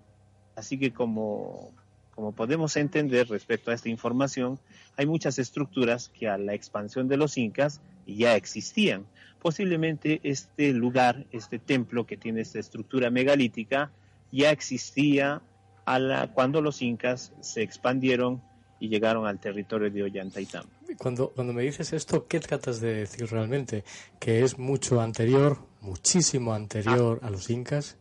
[0.55, 1.71] Así que como,
[2.15, 4.59] como podemos entender respecto a esta información,
[4.97, 9.05] hay muchas estructuras que a la expansión de los incas ya existían.
[9.41, 13.91] Posiblemente este lugar, este templo que tiene esta estructura megalítica,
[14.31, 15.41] ya existía
[15.85, 18.41] a la, cuando los incas se expandieron
[18.79, 20.69] y llegaron al territorio de Ollantaytambo.
[20.97, 23.83] Cuando, cuando me dices esto, ¿qué tratas de decir realmente?
[24.19, 27.27] ¿Que es mucho anterior, muchísimo anterior ah.
[27.27, 27.97] a los incas?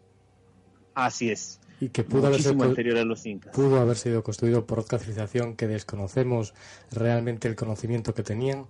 [0.95, 3.55] Así es y que pudo haber, sido, anterior a los incas.
[3.55, 6.55] pudo haber sido construido por otra civilización que desconocemos
[6.93, 8.67] realmente el conocimiento que tenían.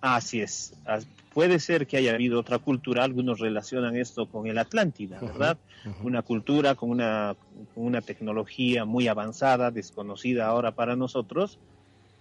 [0.00, 0.74] Así es.
[1.34, 5.58] puede ser que haya habido otra cultura, algunos relacionan esto con el Atlántida, ¿verdad?
[6.02, 7.36] Una cultura con una,
[7.74, 11.58] con una tecnología muy avanzada, desconocida ahora para nosotros,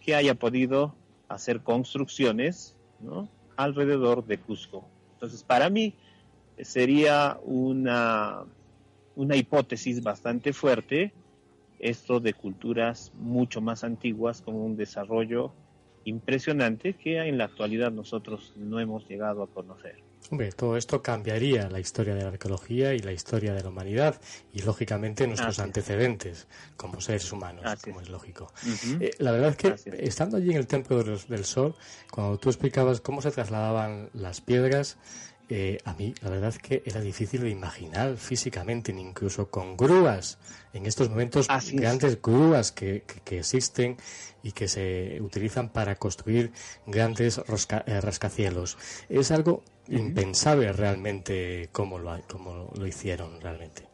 [0.01, 0.93] que haya podido
[1.29, 3.29] hacer construcciones ¿no?
[3.55, 4.85] alrededor de Cusco.
[5.13, 5.93] Entonces, para mí
[6.61, 8.43] sería una,
[9.15, 11.13] una hipótesis bastante fuerte
[11.79, 15.53] esto de culturas mucho más antiguas con un desarrollo
[16.05, 20.03] impresionante que en la actualidad nosotros no hemos llegado a conocer.
[20.31, 24.19] Hombre, todo esto cambiaría la historia de la arqueología y la historia de la humanidad
[24.53, 26.47] y lógicamente nuestros antecedentes
[26.77, 28.51] como seres humanos, como es, lógico.
[28.99, 31.75] Eh, la verdad es que estando allí en el Templo del Sol,
[32.11, 34.97] cuando tú explicabas cómo se trasladaban las piedras,
[35.49, 40.39] eh, a mí la verdad es que era difícil de imaginar físicamente, incluso con grúas,
[40.73, 43.97] en estos momentos grandes grúas que, que, existen
[44.41, 46.51] y que se utilizan para construir
[46.87, 48.77] grandes eh, rascacielos.
[49.07, 53.87] Es algo impensable realmente cómo lo, cómo lo hicieron realmente.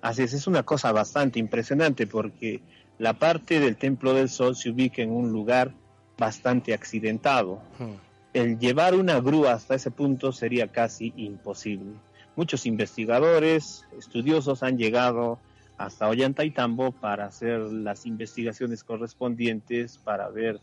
[0.00, 2.62] Así es, es una cosa bastante impresionante porque
[2.98, 5.74] la parte del Templo del Sol se ubica en un lugar
[6.16, 7.62] bastante accidentado.
[7.78, 11.92] Hmm el llevar una grúa hasta ese punto sería casi imposible.
[12.34, 15.38] Muchos investigadores, estudiosos han llegado
[15.76, 20.60] hasta Ollantaytambo para hacer las investigaciones correspondientes, para ver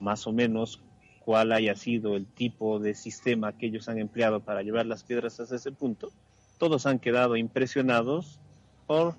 [0.00, 0.80] más o menos
[1.24, 5.38] cuál haya sido el tipo de sistema que ellos han empleado para llevar las piedras
[5.38, 6.10] hasta ese punto.
[6.58, 8.40] Todos han quedado impresionados
[8.86, 9.14] por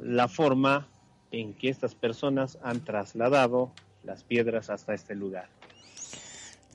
[0.00, 0.86] la forma
[1.32, 3.72] en que estas personas han trasladado
[4.04, 5.57] las piedras hasta este lugar.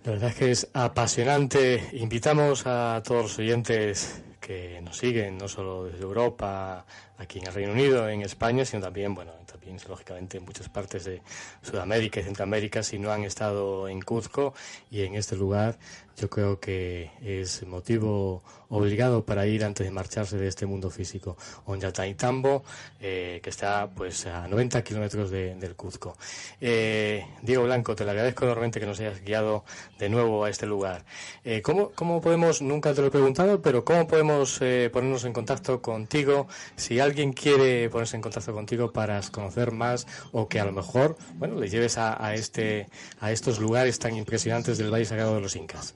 [0.03, 1.81] La verdad es que es apasionante.
[1.93, 6.85] Invitamos a todos los oyentes que nos siguen, no solo desde Europa,
[7.17, 11.05] aquí en el Reino Unido, en España, sino también, bueno, también lógicamente en muchas partes
[11.05, 11.21] de
[11.61, 14.53] Sudamérica y Centroamérica, si no han estado en Cuzco
[14.89, 15.77] y en este lugar,
[16.17, 21.37] yo creo que es motivo obligado para ir antes de marcharse de este mundo físico.
[21.65, 22.63] Onyataitambo,
[22.99, 26.17] eh, que está pues a 90 kilómetros de, del Cuzco.
[26.59, 29.63] Eh, Diego Blanco, te lo agradezco enormemente que nos hayas guiado
[29.99, 31.03] de nuevo a este lugar.
[31.43, 35.33] Eh, ¿cómo, ¿Cómo podemos, nunca te lo he preguntado, pero cómo podemos eh, ponernos en
[35.33, 40.65] contacto contigo si alguien quiere ponerse en contacto contigo para conocer más o que a
[40.65, 42.87] lo mejor, bueno, le lleves a, a este,
[43.19, 45.95] a estos lugares tan impresionantes del Valle Sagrado de los Incas?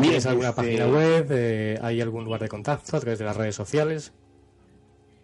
[0.00, 1.26] ¿Tienes alguna este, página web?
[1.30, 4.12] Eh, ¿Hay algún lugar de contacto a través de las redes sociales?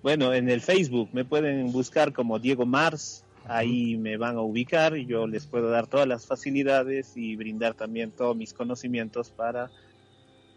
[0.02, 4.96] Bueno, en el Facebook me pueden buscar como Diego Mars, ahí me van a ubicar
[4.96, 9.70] y yo les puedo dar todas las facilidades y brindar también todos mis conocimientos para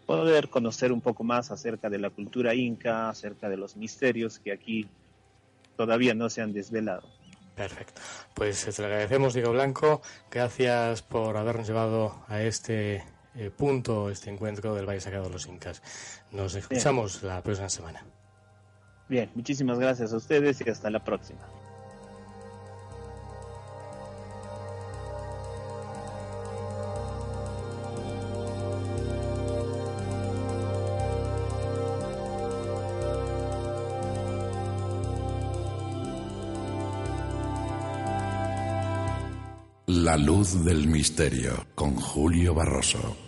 [0.08, 4.52] poder conocer un poco más acerca de la cultura inca, acerca de los misterios que
[4.52, 4.88] aquí
[5.76, 7.06] todavía no se han desvelado.
[7.54, 8.00] Perfecto.
[8.32, 10.00] Pues te lo agradecemos, Diego Blanco.
[10.30, 13.04] Gracias por habernos llevado a este
[13.34, 15.82] eh, punto, este encuentro del Valle Sagrado de los Incas.
[16.32, 18.02] Nos escuchamos la próxima semana.
[19.10, 21.46] Bien, muchísimas gracias a ustedes y hasta la próxima.
[40.08, 43.27] La luz del misterio con Julio Barroso.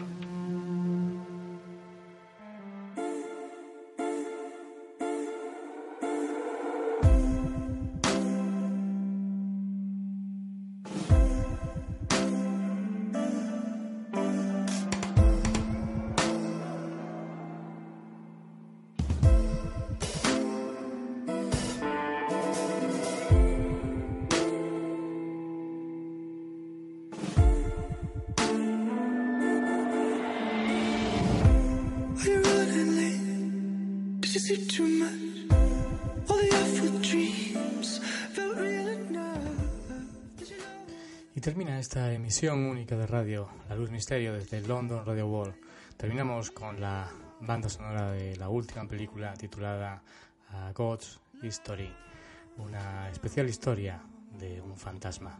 [41.81, 45.55] Esta emisión única de radio La Luz Misterio desde London Radio Wall.
[45.97, 47.09] Terminamos con la
[47.39, 50.03] banda sonora de la última película titulada
[50.75, 51.91] God's History,
[52.59, 53.99] una especial historia
[54.37, 55.39] de un fantasma.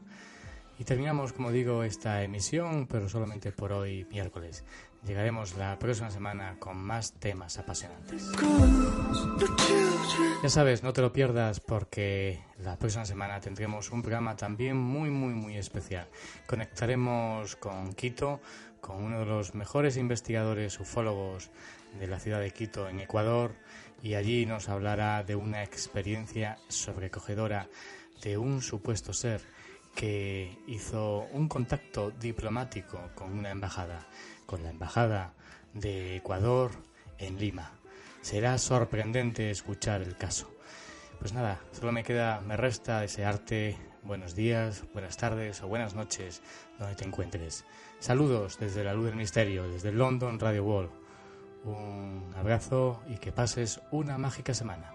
[0.80, 4.64] Y terminamos, como digo, esta emisión, pero solamente por hoy, miércoles.
[5.06, 8.32] Llegaremos la próxima semana con más temas apasionantes.
[10.44, 15.10] Ya sabes, no te lo pierdas porque la próxima semana tendremos un programa también muy,
[15.10, 16.08] muy, muy especial.
[16.46, 18.42] Conectaremos con Quito,
[18.80, 21.50] con uno de los mejores investigadores ufólogos
[22.00, 23.56] de la ciudad de Quito, en Ecuador,
[24.04, 27.68] y allí nos hablará de una experiencia sobrecogedora
[28.22, 29.42] de un supuesto ser
[29.96, 34.08] que hizo un contacto diplomático con una embajada
[34.52, 35.34] con la Embajada
[35.74, 36.72] de Ecuador
[37.18, 37.72] en Lima.
[38.20, 40.52] Será sorprendente escuchar el caso.
[41.20, 46.42] Pues nada, solo me queda, me resta desearte buenos días, buenas tardes o buenas noches
[46.78, 47.64] donde te encuentres.
[48.00, 50.90] Saludos desde la luz del misterio, desde London Radio Wall.
[51.64, 54.92] Un abrazo y que pases una mágica semana.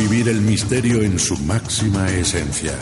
[0.00, 2.72] Vivir el misterio en su máxima esencia.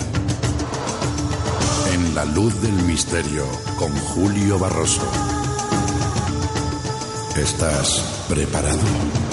[1.92, 3.44] En la luz del misterio
[3.76, 5.02] con Julio Barroso.
[7.36, 9.27] ¿Estás preparado?